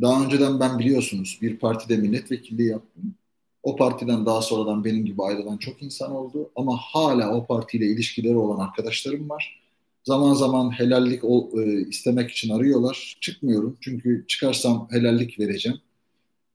[0.00, 3.14] Daha önceden ben biliyorsunuz bir partide milletvekilliği yaptım.
[3.62, 8.36] O partiden daha sonradan benim gibi ayrılan çok insan oldu ama hala o partiyle ilişkileri
[8.36, 9.67] olan arkadaşlarım var.
[10.08, 13.16] Zaman zaman helallik ol, e, istemek için arıyorlar.
[13.20, 15.78] Çıkmıyorum çünkü çıkarsam helallik vereceğim.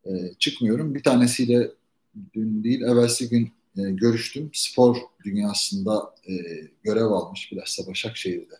[0.05, 0.95] E, çıkmıyorum.
[0.95, 1.71] Bir tanesiyle
[2.33, 4.49] dün değil evvelsi gün e, görüştüm.
[4.53, 6.33] Spor dünyasında e,
[6.83, 8.55] görev almış bilhassa Başakşehir'de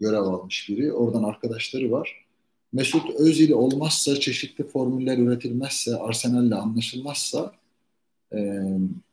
[0.00, 0.92] görev almış biri.
[0.92, 2.26] Oradan arkadaşları var.
[2.72, 7.52] Mesut Özil olmazsa, çeşitli formüller üretilmezse, Arsenal'le anlaşılmazsa
[8.34, 8.60] e,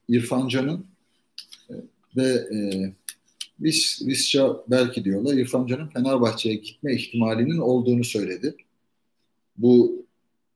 [0.07, 0.86] İrfan Can'ın
[1.69, 1.73] e,
[2.15, 2.57] ve e,
[3.62, 8.55] Vis, Visca belki diyorlar İrfan Can'ın Fenerbahçe'ye gitme ihtimalinin olduğunu söyledi.
[9.58, 10.05] Bu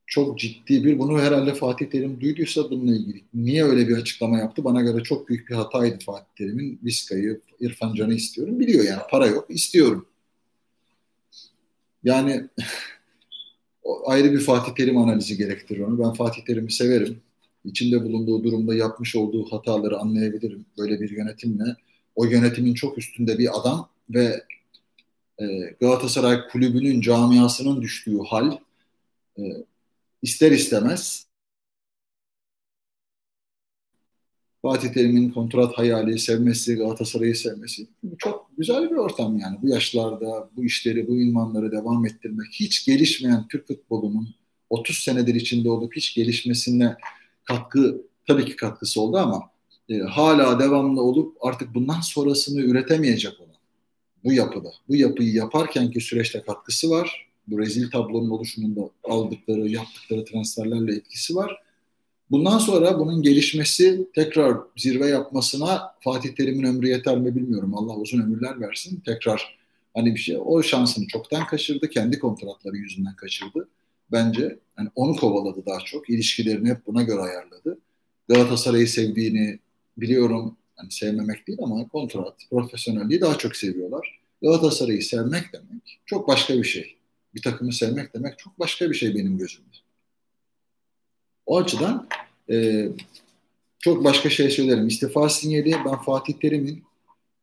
[0.07, 3.21] çok ciddi bir, bunu herhalde Fatih Terim duyduysa bununla ilgili.
[3.33, 4.63] Niye öyle bir açıklama yaptı?
[4.63, 6.79] Bana göre çok büyük bir hataydı Fatih Terim'in.
[6.83, 8.59] Viska'yı, İrfan istiyorum.
[8.59, 10.05] Biliyor yani para yok, istiyorum.
[12.03, 12.47] Yani
[14.05, 15.99] ayrı bir Fatih Terim analizi gerektirir onu.
[15.99, 17.21] Ben Fatih Terim'i severim
[17.65, 20.65] içinde bulunduğu durumda yapmış olduğu hataları anlayabilirim.
[20.77, 21.75] Böyle bir yönetimle
[22.15, 24.43] o yönetimin çok üstünde bir adam ve
[25.39, 25.45] e,
[25.79, 28.57] Galatasaray kulübünün camiasının düştüğü hal
[29.37, 29.43] e,
[30.21, 31.31] ister istemez
[34.61, 37.87] Fatih Terim'in kontrat hayali sevmesi, Galatasaray'ı sevmesi
[38.17, 39.57] çok güzel bir ortam yani.
[39.61, 44.35] Bu yaşlarda bu işleri, bu ilmanları devam ettirmek, hiç gelişmeyen Türk futbolunun
[44.69, 46.95] 30 senedir içinde olup hiç gelişmesine
[47.43, 49.49] katkı tabii ki katkısı oldu ama
[49.89, 53.51] e, hala devamlı olup artık bundan sonrasını üretemeyecek olan
[54.23, 54.71] bu yapıda.
[54.89, 57.27] Bu yapıyı yaparkenki süreçte katkısı var.
[57.47, 61.61] Bu rezil tablonun oluşumunda aldıkları, yaptıkları transferlerle etkisi var.
[62.31, 67.75] Bundan sonra bunun gelişmesi, tekrar zirve yapmasına Fatih Terim'in ömrü yeter mi bilmiyorum.
[67.75, 69.01] Allah uzun ömürler versin.
[69.05, 69.59] Tekrar
[69.93, 71.89] hani bir şey o şansını çoktan kaçırdı.
[71.89, 73.67] Kendi kontratları yüzünden kaçırdı.
[74.11, 76.09] Bence hani onu kovaladı daha çok.
[76.09, 77.77] İlişkilerini hep buna göre ayarladı.
[78.29, 79.59] Galatasaray'ı sevdiğini
[80.01, 80.57] biliyorum.
[80.75, 84.19] Hani sevmemek değil ama kontrat, profesyonelliği daha çok seviyorlar.
[84.41, 86.95] Galatasaray'ı sevmek demek çok başka bir şey.
[87.35, 89.75] Bir takımı sevmek demek çok başka bir şey benim gözümde.
[91.45, 92.07] O açıdan
[92.49, 92.87] e,
[93.79, 94.87] çok başka şey söylerim.
[94.87, 96.83] İstifa sinyali ben Fatih Terim'in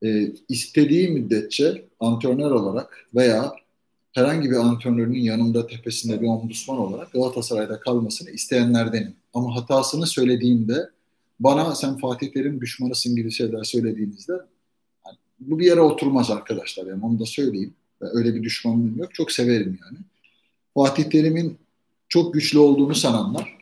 [0.04, 3.54] e, istediği müddetçe antrenör olarak veya
[4.12, 9.14] herhangi bir antrenörün yanında tepesinde bir ombudsman olarak Galatasaray'da kalmasını isteyenlerdenim.
[9.34, 10.90] Ama hatasını söylediğimde
[11.41, 14.32] bana sen Fatih Terim düşmanısın gibi şeyler söylediğinizde
[15.07, 16.86] yani bu bir yere oturmaz arkadaşlar.
[16.86, 17.74] Yani onu da söyleyeyim.
[18.01, 19.14] Öyle bir düşmanlığım yok.
[19.14, 19.99] Çok severim yani.
[20.74, 21.59] Fatih Terim'in
[22.09, 23.59] çok güçlü olduğunu sananlar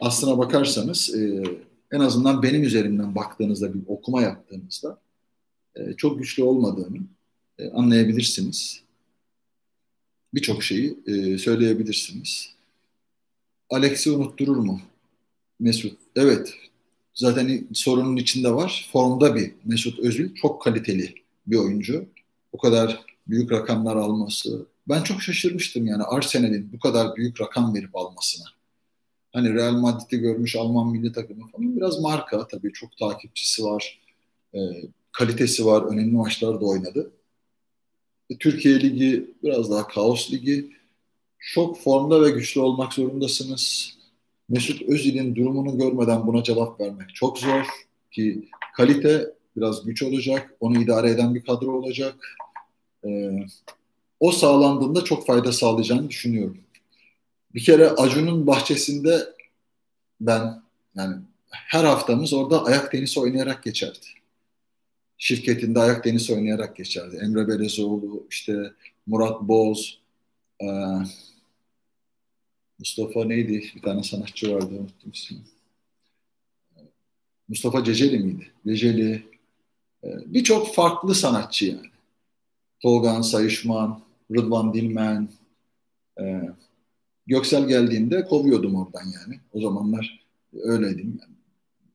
[0.00, 1.42] aslına bakarsanız e,
[1.92, 5.00] en azından benim üzerimden baktığınızda bir okuma yaptığınızda
[5.74, 6.98] e, çok güçlü olmadığını
[7.58, 8.82] e, anlayabilirsiniz.
[10.34, 12.54] Birçok şeyi e, söyleyebilirsiniz.
[13.70, 14.80] Alex'i unutturur mu?
[15.60, 15.98] Mesut.
[16.16, 16.54] Evet.
[17.14, 18.88] Zaten sorunun içinde var.
[18.92, 20.34] Formda bir Mesut Özil.
[20.34, 21.14] Çok kaliteli
[21.46, 22.06] bir oyuncu.
[22.52, 24.66] O kadar büyük rakamlar alması.
[24.88, 28.46] Ben çok şaşırmıştım yani Arsenal'in bu kadar büyük rakam verip almasına.
[29.32, 34.00] Hani Real Madrid'i görmüş Alman milli takımı falan biraz marka tabii çok takipçisi var.
[34.54, 34.58] E,
[35.12, 35.82] kalitesi var.
[35.82, 37.10] Önemli maçlarda oynadı.
[38.30, 40.72] E, Türkiye Ligi biraz daha kaos ligi.
[41.38, 43.95] Çok formda ve güçlü olmak zorundasınız.
[44.48, 47.66] Mesut Özil'in durumunu görmeden buna cevap vermek çok zor
[48.10, 50.54] ki kalite biraz güç olacak.
[50.60, 52.38] Onu idare eden bir kadro olacak.
[53.04, 53.30] Ee,
[54.20, 56.58] o sağlandığında çok fayda sağlayacağını düşünüyorum.
[57.54, 59.28] Bir kere Acun'un bahçesinde
[60.20, 60.62] ben
[60.94, 61.16] yani
[61.50, 64.06] her haftamız orada ayak tenisi oynayarak geçerdi.
[65.18, 67.16] Şirketinde ayak tenisi oynayarak geçerdi.
[67.16, 68.72] Emre Belezoğlu, işte
[69.06, 70.00] Murat Boz,
[70.62, 70.66] e,
[72.78, 73.70] Mustafa neydi?
[73.76, 75.42] Bir tane sanatçı vardı unuttum ismini.
[77.48, 78.52] Mustafa Ceceli miydi?
[78.66, 79.22] Ceceli.
[80.04, 81.90] E, Birçok farklı sanatçı yani.
[82.80, 84.00] Tolgan Sayışman,
[84.30, 85.28] Rıdvan Dilmen,
[86.20, 86.42] e,
[87.26, 89.40] Göksel geldiğinde kovuyordum oradan yani.
[89.52, 90.26] O zamanlar
[90.62, 91.18] öyleydim.
[91.20, 91.36] Yani.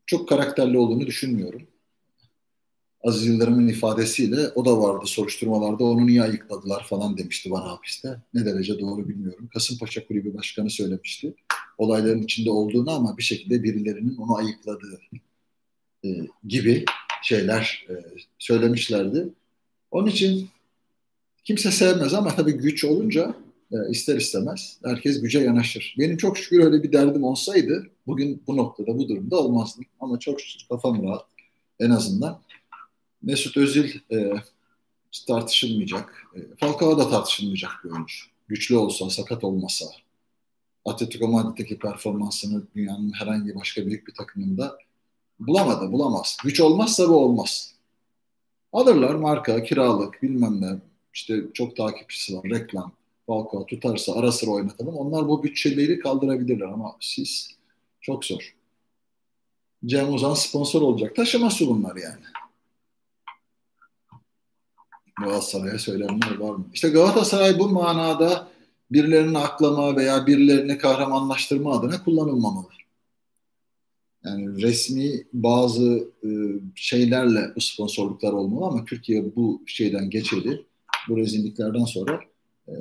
[0.05, 1.67] Çok karakterli olduğunu düşünmüyorum.
[3.03, 8.21] Aziz Yıldırım'ın ifadesiyle o da vardı soruşturmalarda onu niye ayıkladılar falan demişti bana hapiste.
[8.33, 9.49] Ne derece doğru bilmiyorum.
[9.53, 11.33] Kasımpaşa Kulübü Başkanı söylemişti.
[11.77, 14.99] Olayların içinde olduğunu ama bir şekilde birilerinin onu ayıkladığı
[16.05, 16.09] e,
[16.47, 16.85] gibi
[17.23, 17.93] şeyler e,
[18.39, 19.29] söylemişlerdi.
[19.91, 20.49] Onun için
[21.43, 23.35] kimse sevmez ama tabii güç olunca
[23.71, 25.95] e, ister istemez herkes güce yanaşır.
[25.99, 29.85] Benim çok şükür öyle bir derdim olsaydı bugün bu noktada bu durumda olmazdım.
[29.99, 31.25] Ama çok şükür kafam rahat
[31.79, 32.41] en azından.
[33.21, 34.33] Mesut Özil e,
[35.27, 36.27] tartışılmayacak.
[36.35, 38.15] E, Falcao da tartışılmayacak bir oyuncu.
[38.47, 39.85] Güçlü olsa, sakat olmasa,
[40.85, 44.77] Atletico Madrid'deki performansını dünyanın herhangi başka büyük bir takımında
[45.39, 46.37] bulamadı, bulamaz.
[46.43, 47.75] Güç olmazsa bu olmaz.
[48.73, 50.79] Alırlar marka, kiralık, bilmem ne,
[51.13, 52.91] işte çok takipçisi var, reklam,
[53.27, 54.95] Falcao tutarsa ara sıra oynatalım.
[54.95, 57.55] Onlar bu bütçeleri kaldırabilirler ama siz
[58.01, 58.55] çok zor.
[59.85, 61.15] Cem Uzan sponsor olacak.
[61.15, 62.23] Taşıması bunlar yani.
[65.19, 66.65] Galatasaray'a söylenenler var mı?
[66.73, 68.47] İşte Galatasaray bu manada
[68.91, 72.67] birilerini aklama veya birilerini kahramanlaştırma adına kullanılmamalı.
[74.25, 76.29] Yani resmi bazı e,
[76.75, 80.65] şeylerle bu sponsorluklar olmalı ama Türkiye bu şeyden geçeli,
[81.09, 82.19] bu rezilliklerden sonra
[82.67, 82.73] e,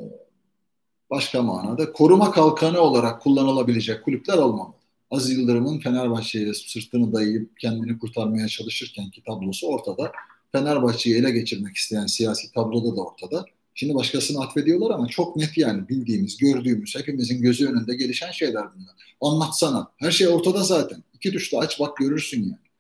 [1.11, 4.75] başka manada koruma kalkanı olarak kullanılabilecek kulüpler olmamalı.
[5.11, 10.13] Aziz Yıldırım'ın Fenerbahçe'ye sırtını dayayıp kendini kurtarmaya çalışırken ki tablosu ortada.
[10.53, 13.45] Fenerbahçe'yi ele geçirmek isteyen siyasi tabloda da ortada.
[13.75, 18.95] Şimdi başkasını atfediyorlar ama çok net yani bildiğimiz, gördüğümüz, hepimizin gözü önünde gelişen şeyler bunlar.
[19.21, 19.91] Anlatsana.
[19.97, 21.03] Her şey ortada zaten.
[21.15, 22.71] İki tuşla aç bak görürsün yani.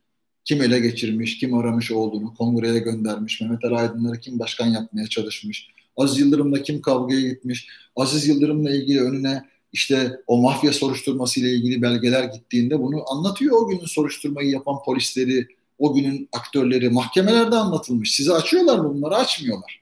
[0.45, 5.69] Kim ele geçirmiş, kim aramış olduğunu, kongreye göndermiş, Mehmet Ali Aydınları kim başkan yapmaya çalışmış,
[5.97, 11.83] Aziz Yıldırım'la kim kavgaya gitmiş, Aziz Yıldırım'la ilgili önüne işte o mafya soruşturması ile ilgili
[11.83, 15.49] belgeler gittiğinde bunu anlatıyor o günün soruşturmayı yapan polisleri,
[15.81, 18.15] o günün aktörleri mahkemelerde anlatılmış.
[18.15, 19.17] Size açıyorlar mı bunları?
[19.17, 19.81] Açmıyorlar.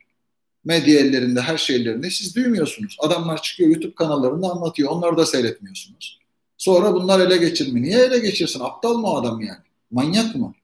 [0.64, 2.96] Medya ellerinde, her şeylerinde siz duymuyorsunuz.
[3.00, 4.90] Adamlar çıkıyor YouTube kanallarında anlatıyor.
[4.90, 6.18] Onları da seyretmiyorsunuz.
[6.58, 7.82] Sonra bunlar ele geçirme.
[7.82, 8.60] Niye ele geçirsin?
[8.60, 9.64] Aptal mı adam yani?
[9.90, 10.54] Manyak mı?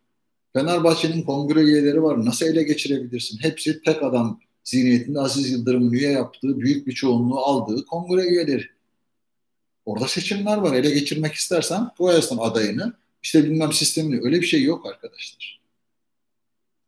[0.52, 2.24] Fenerbahçe'nin kongre üyeleri var.
[2.24, 3.38] Nasıl ele geçirebilirsin?
[3.42, 8.64] Hepsi tek adam zihniyetinde Aziz Yıldırım'ın üye yaptığı, büyük bir çoğunluğu aldığı kongre üyeleri.
[9.84, 10.74] Orada seçimler var.
[10.74, 12.92] Ele geçirmek istersen koyarsın adayını.
[13.24, 14.20] İşte bilmem sistemini.
[14.24, 15.60] Öyle bir şey yok arkadaşlar.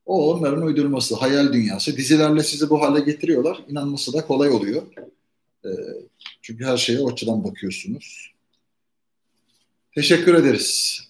[0.06, 1.96] O onların uydurması, hayal dünyası.
[1.96, 3.64] Dizilerle sizi bu hale getiriyorlar.
[3.68, 4.82] İnanması da kolay oluyor.
[5.64, 5.70] E,
[6.42, 8.32] çünkü her şeye o açıdan bakıyorsunuz.
[9.94, 11.00] Teşekkür ederiz.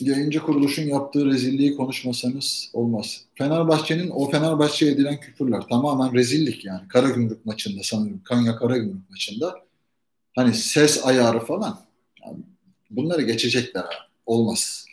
[0.00, 3.24] Yayıncı kuruluşun yaptığı rezilliği konuşmasanız olmaz.
[3.34, 6.88] Fenerbahçe'nin o Fenerbahçe'ye edilen küfürler tamamen rezillik yani.
[6.88, 8.22] Karagümrük maçında sanırım.
[8.24, 9.54] Kanya Karagümrük maçında.
[10.36, 11.89] Hani ses ayarı falan.
[12.90, 13.84] Bunları geçecekler.
[14.26, 14.86] Olmaz.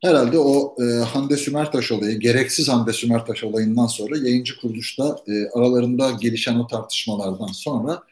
[0.00, 6.10] Herhalde o e, Hande Sümertaş olayı, gereksiz Hande Sümertaş olayından sonra yayıncı kuruluşta e, aralarında
[6.10, 8.02] gelişen o tartışmalardan sonra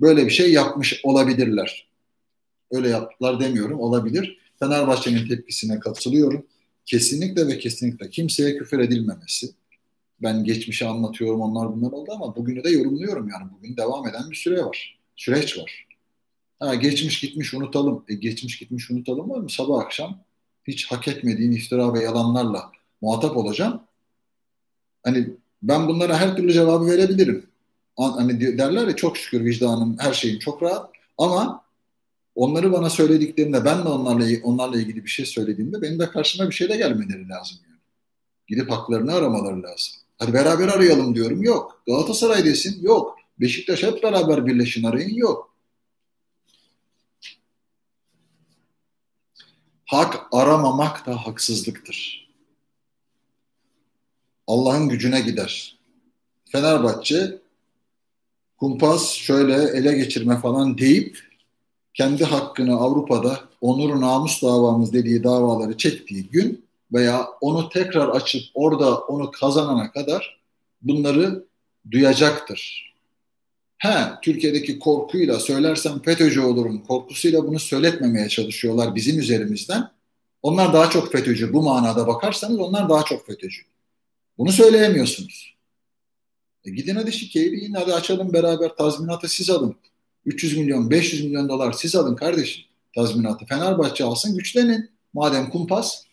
[0.00, 1.88] böyle bir şey yapmış olabilirler.
[2.70, 4.38] Öyle yaptılar demiyorum, olabilir.
[4.58, 6.46] Fenerbahçe'nin tepkisine katılıyorum.
[6.86, 9.50] Kesinlikle ve kesinlikle kimseye küfür edilmemesi.
[10.22, 13.50] Ben geçmişi anlatıyorum, onlar bunlar oldu ama bugünü de yorumluyorum yani.
[13.58, 15.86] Bugün devam eden bir süre var, süreç var.
[16.60, 18.04] Ha, geçmiş gitmiş unutalım.
[18.08, 19.50] E, geçmiş gitmiş unutalım var mı?
[19.50, 20.24] Sabah akşam
[20.68, 23.80] hiç hak etmediğin iftira ve yalanlarla muhatap olacağım.
[25.02, 25.28] Hani
[25.62, 27.46] ben bunlara her türlü cevabı verebilirim.
[27.96, 30.90] Hani derler ya çok şükür vicdanım, her şeyim çok rahat.
[31.18, 31.64] Ama
[32.34, 36.54] onları bana söylediklerinde ben de onlarla onlarla ilgili bir şey söylediğimde benim de karşıma bir
[36.54, 37.58] şeyle gelmeleri lazım.
[37.68, 37.78] Yani.
[38.48, 39.94] Gidip haklarını aramaları lazım.
[40.18, 41.42] Hadi beraber arayalım diyorum.
[41.42, 41.82] Yok.
[41.86, 42.82] Galatasaray desin.
[42.82, 43.18] Yok.
[43.40, 45.14] Beşiktaş hep beraber birleşin arayın.
[45.14, 45.49] Yok.
[49.90, 52.28] Hak aramamak da haksızlıktır.
[54.46, 55.78] Allah'ın gücüne gider.
[56.44, 57.38] Fenerbahçe
[58.56, 61.18] kumpas şöyle ele geçirme falan deyip
[61.94, 68.98] kendi hakkını Avrupa'da onur namus davamız dediği davaları çektiği gün veya onu tekrar açıp orada
[68.98, 70.40] onu kazanana kadar
[70.82, 71.46] bunları
[71.90, 72.89] duyacaktır.
[73.80, 73.88] He,
[74.22, 79.90] Türkiye'deki korkuyla söylersem FETÖ'cü olurum korkusuyla bunu söyletmemeye çalışıyorlar bizim üzerimizden.
[80.42, 81.52] Onlar daha çok FETÖ'cü.
[81.52, 83.62] Bu manada bakarsanız onlar daha çok FETÖ'cü.
[84.38, 85.56] Bunu söyleyemiyorsunuz.
[86.64, 89.76] E gidin hadi şikeyi yiyin hadi açalım beraber tazminatı siz alın.
[90.26, 92.64] 300 milyon 500 milyon dolar siz alın kardeşim
[92.94, 93.46] tazminatı.
[93.46, 94.90] Fenerbahçe alsın güçlenin.
[95.12, 96.04] Madem kumpas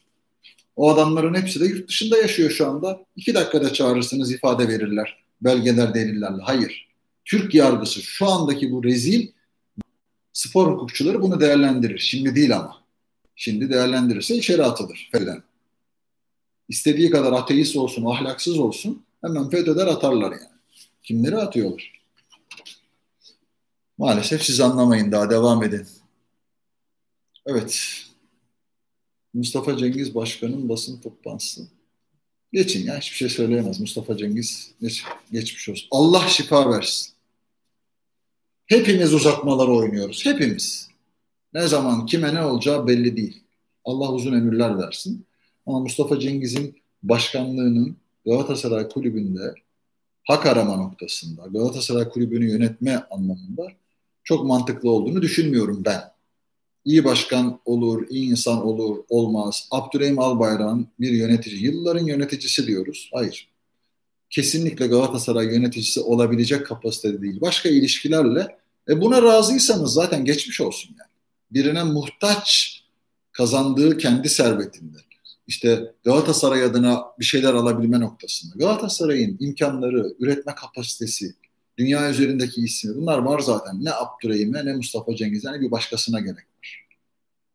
[0.76, 3.06] o adamların hepsi de yurt dışında yaşıyor şu anda.
[3.16, 5.24] İki dakikada çağırırsınız ifade verirler.
[5.42, 6.42] Belgeler delillerle.
[6.42, 6.87] Hayır.
[7.28, 9.28] Türk yargısı şu andaki bu rezil
[10.34, 11.98] spor hukukçuları bunu değerlendirir.
[12.00, 12.84] Şimdi değil ama.
[13.36, 15.44] Şimdi değerlendirirse içeri atılır FETÖ'den.
[16.70, 20.58] İstediği kadar ateist olsun, ahlaksız olsun hemen FETÖ'den atarlar yani.
[21.04, 22.02] Kimleri atıyorlar?
[23.98, 25.88] Maalesef siz anlamayın daha devam edin.
[27.46, 28.04] Evet.
[29.34, 31.68] Mustafa Cengiz Başkan'ın basın toplantısı.
[32.54, 33.80] Geçin ya hiçbir şey söyleyemez.
[33.80, 35.88] Mustafa Cengiz geç, geçmiş olsun.
[35.92, 37.17] Allah şifa versin.
[38.68, 40.26] Hepimiz uzatmaları oynuyoruz.
[40.26, 40.90] Hepimiz.
[41.54, 43.44] Ne zaman kime ne olacağı belli değil.
[43.86, 45.26] Allah uzun ömürler versin.
[45.66, 49.54] Ama Mustafa Cengiz'in başkanlığının Galatasaray Kulübü'nde
[50.24, 53.68] hak arama noktasında, Galatasaray Kulübü'nü yönetme anlamında
[54.24, 56.02] çok mantıklı olduğunu düşünmüyorum ben.
[56.86, 59.68] İyi başkan olur, iyi insan olur, olmaz.
[59.72, 63.10] Abdurrahim Albayrak'ın bir yönetici, yılların yöneticisi diyoruz.
[63.14, 63.50] Hayır
[64.30, 67.42] kesinlikle Galatasaray yöneticisi olabilecek kapasitede değil.
[67.42, 68.58] Başka ilişkilerle
[68.90, 71.10] e buna razıysanız zaten geçmiş olsun yani.
[71.52, 72.78] Birine muhtaç
[73.32, 74.98] kazandığı kendi servetinde.
[75.48, 78.54] İşte Galatasaray adına bir şeyler alabilme noktasında.
[78.56, 81.36] Galatasaray'ın imkanları, üretme kapasitesi,
[81.78, 83.86] dünya üzerindeki ismi bunlar var zaten.
[83.86, 86.86] Ne Abdurrahim'e ne Mustafa Cengiz'e ne bir başkasına gerek var.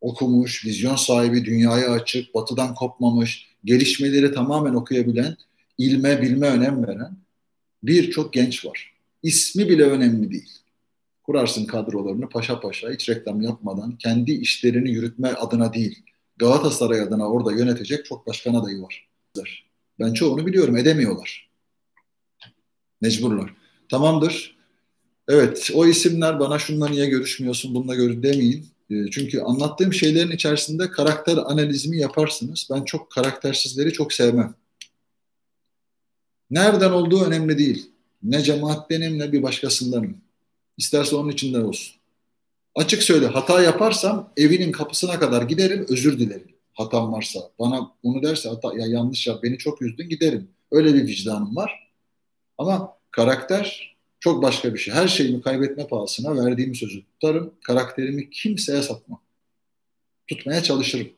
[0.01, 5.37] Okumuş, vizyon sahibi, dünyaya açık, batıdan kopmamış, gelişmeleri tamamen okuyabilen
[5.79, 7.17] ilme bilme önem veren
[7.83, 8.93] birçok genç var.
[9.23, 10.51] İsmi bile önemli değil.
[11.23, 16.03] Kurarsın kadrolarını paşa paşa hiç reklam yapmadan kendi işlerini yürütme adına değil
[16.43, 19.09] Galatasaray adına orada yönetecek çok başkan adayı var.
[19.99, 21.51] Ben çoğunu biliyorum edemiyorlar.
[23.01, 23.55] Mecburlar.
[23.89, 24.57] Tamamdır.
[25.29, 28.67] Evet o isimler bana şunla niye görüşmüyorsun bununla gör demeyin.
[28.91, 32.69] Ee, çünkü anlattığım şeylerin içerisinde karakter analizimi yaparsınız.
[32.71, 34.55] Ben çok karaktersizleri çok sevmem.
[36.53, 37.91] Nereden olduğu önemli değil.
[38.23, 40.17] Ne cemaattenim ne bir başkasındanım.
[40.79, 41.97] İsterse onun içinden olsun.
[42.75, 46.53] Açık söyle hata yaparsam evinin kapısına kadar giderim özür dilerim.
[46.73, 47.41] Hatam varsa.
[47.59, 50.49] Bana bunu derse hata ya yanlış yap beni çok üzdün giderim.
[50.71, 51.93] Öyle bir vicdanım var.
[52.59, 54.95] Ama karakter çok başka bir şey.
[54.95, 57.55] Her şeyimi kaybetme pahasına verdiğim sözü tutarım.
[57.65, 59.21] Karakterimi kimseye satmam.
[60.27, 61.09] Tutmaya çalışırım.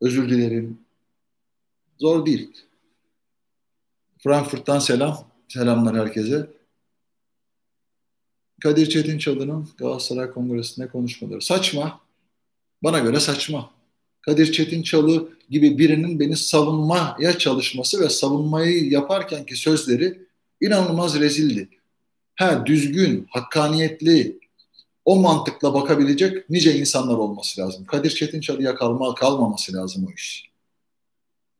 [0.00, 0.78] Özür dilerim.
[1.98, 2.50] Zor değil.
[4.26, 5.18] Frankfurt'tan selam.
[5.48, 6.50] Selamlar herkese.
[8.62, 11.42] Kadir Çetinçalı'nın Galatasaray Kongresi'nde konuşmaları.
[11.42, 12.00] Saçma.
[12.82, 13.70] Bana göre saçma.
[14.20, 20.18] Kadir Çetinçalı gibi birinin beni savunmaya çalışması ve savunmayı yaparkenki sözleri
[20.60, 21.68] inanılmaz rezildi.
[22.34, 24.38] Ha düzgün, hakkaniyetli,
[25.04, 27.84] o mantıkla bakabilecek nice insanlar olması lazım.
[27.84, 30.55] Kadir Çetinçalı'ya kalma, kalmaması lazım o iş.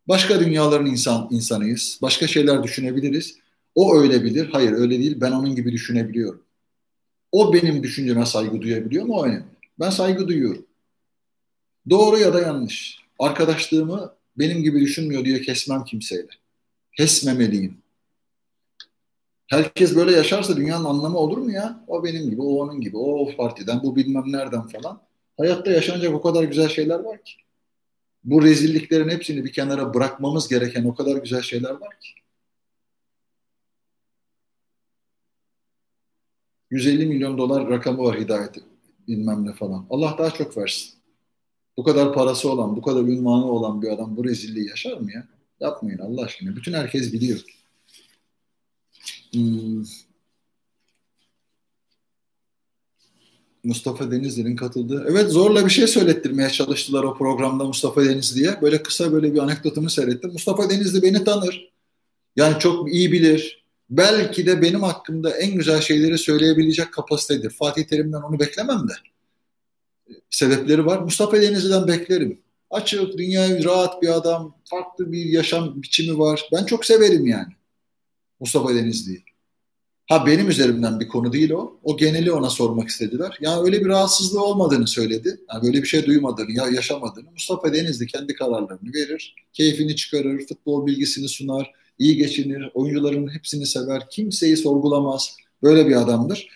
[0.09, 1.99] Başka dünyaların insan insanıyız.
[2.03, 3.39] Başka şeyler düşünebiliriz.
[3.75, 4.49] O öyle bilir.
[4.53, 5.21] Hayır öyle değil.
[5.21, 6.43] Ben onun gibi düşünebiliyorum.
[7.33, 9.15] O benim düşünceme saygı duyabiliyor mu?
[9.15, 9.45] O önemli.
[9.81, 10.67] Ben saygı duyuyorum.
[11.91, 12.99] Doğru ya da yanlış.
[13.19, 16.29] Arkadaşlığımı benim gibi düşünmüyor diye kesmem kimseyle.
[16.97, 17.79] Kesmemeliyim.
[19.47, 21.85] Herkes böyle yaşarsa dünyanın anlamı olur mu ya?
[21.87, 25.01] O benim gibi, o onun gibi, o partiden, bu bilmem nereden falan.
[25.39, 27.35] Hayatta yaşanacak o kadar güzel şeyler var ki.
[28.27, 32.11] Bu rezilliklerin hepsini bir kenara bırakmamız gereken o kadar güzel şeyler var ki.
[36.71, 38.61] 150 milyon dolar rakamı var hidayeti
[39.09, 39.87] bilmem ne falan.
[39.91, 40.95] Allah daha çok versin.
[41.77, 45.29] Bu kadar parası olan, bu kadar ünvanı olan bir adam bu rezilliği yaşar mı ya?
[45.61, 46.57] Yapmayın Allah aşkına.
[46.57, 47.41] Bütün herkes biliyor.
[49.33, 49.85] Hmm.
[53.67, 55.07] Mustafa Denizli'nin katıldığı.
[55.11, 58.63] Evet zorla bir şey söylettirmeye çalıştılar o programda Mustafa Denizli'ye.
[58.63, 60.33] Böyle kısa böyle bir anekdotunu seyrettim.
[60.33, 61.73] Mustafa Denizli beni tanır.
[62.37, 63.65] Yani çok iyi bilir.
[63.91, 67.51] Belki de benim hakkımda en güzel şeyleri söyleyebilecek kapasitedir.
[67.51, 68.93] Fatih Terim'den onu beklemem de.
[70.31, 70.99] Sebepleri var.
[70.99, 72.39] Mustafa Denizli'den beklerim.
[72.71, 76.49] Açık, dünyaya rahat bir adam, farklı bir yaşam biçimi var.
[76.53, 77.53] Ben çok severim yani.
[78.41, 79.25] Mustafa Denizli'yi.
[80.07, 81.81] Ha benim üzerimden bir konu değil o.
[81.83, 83.39] O geneli ona sormak istediler.
[83.41, 85.41] Ya öyle bir rahatsızlığı olmadığını söyledi.
[85.53, 87.31] Yani böyle bir şey duymadığını, ya yaşamadığını.
[87.31, 94.03] Mustafa Denizli kendi kararlarını verir, keyfini çıkarır, futbol bilgisini sunar, iyi geçinir, oyuncuların hepsini sever,
[94.11, 95.37] kimseyi sorgulamaz.
[95.63, 96.49] Böyle bir adamdır.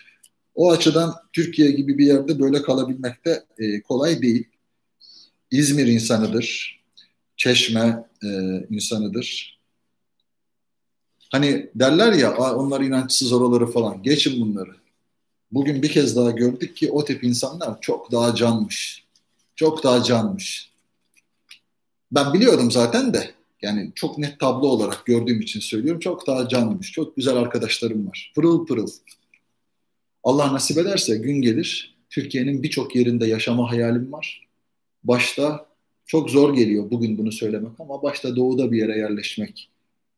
[0.55, 4.47] O açıdan Türkiye gibi bir yerde böyle kalabilmek de e, kolay değil.
[5.51, 6.79] İzmir insanıdır,
[7.37, 8.27] Çeşme e,
[8.69, 9.60] insanıdır.
[11.31, 14.03] Hani derler ya onlar inançsız oraları falan.
[14.03, 14.75] Geçin bunları.
[15.51, 19.05] Bugün bir kez daha gördük ki o tip insanlar çok daha canmış.
[19.55, 20.71] Çok daha canmış.
[22.11, 23.31] Ben biliyordum zaten de.
[23.61, 25.99] Yani çok net tablo olarak gördüğüm için söylüyorum.
[25.99, 26.91] Çok daha canmış.
[26.91, 28.31] Çok güzel arkadaşlarım var.
[28.35, 28.87] Pırıl pırıl.
[30.23, 31.95] Allah nasip ederse gün gelir.
[32.09, 34.47] Türkiye'nin birçok yerinde yaşama hayalim var.
[35.03, 35.65] Başta
[36.05, 39.69] çok zor geliyor bugün bunu söylemek ama başta doğuda bir yere yerleşmek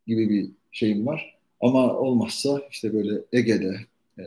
[0.07, 1.39] gibi bir şeyim var.
[1.61, 3.79] Ama olmazsa işte böyle Ege'de,
[4.19, 4.23] e,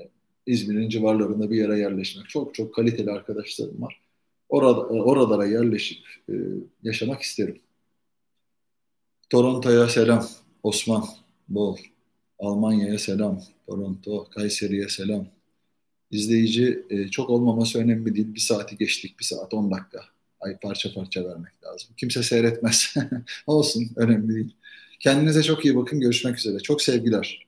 [0.47, 2.29] İzmir'in civarlarında bir yere yerleşmek.
[2.29, 4.01] Çok çok kaliteli arkadaşlarım var.
[4.49, 6.35] Orada, oralara yerleşip e,
[6.83, 7.59] yaşamak isterim.
[9.31, 10.27] Toronto'ya selam.
[10.63, 11.05] Osman
[11.49, 11.77] Bol.
[12.39, 13.43] Almanya'ya selam.
[13.67, 15.27] Toronto, Kayseri'ye selam.
[16.11, 18.35] İzleyici e, çok olmaması önemli değil.
[18.35, 20.01] Bir saati geçtik, bir saat on dakika.
[20.41, 21.91] Ay parça parça vermek lazım.
[21.97, 22.95] Kimse seyretmez.
[23.47, 24.57] Olsun, önemli değil.
[25.01, 26.01] Kendinize çok iyi bakın.
[26.01, 26.59] Görüşmek üzere.
[26.61, 27.46] Çok sevgiler.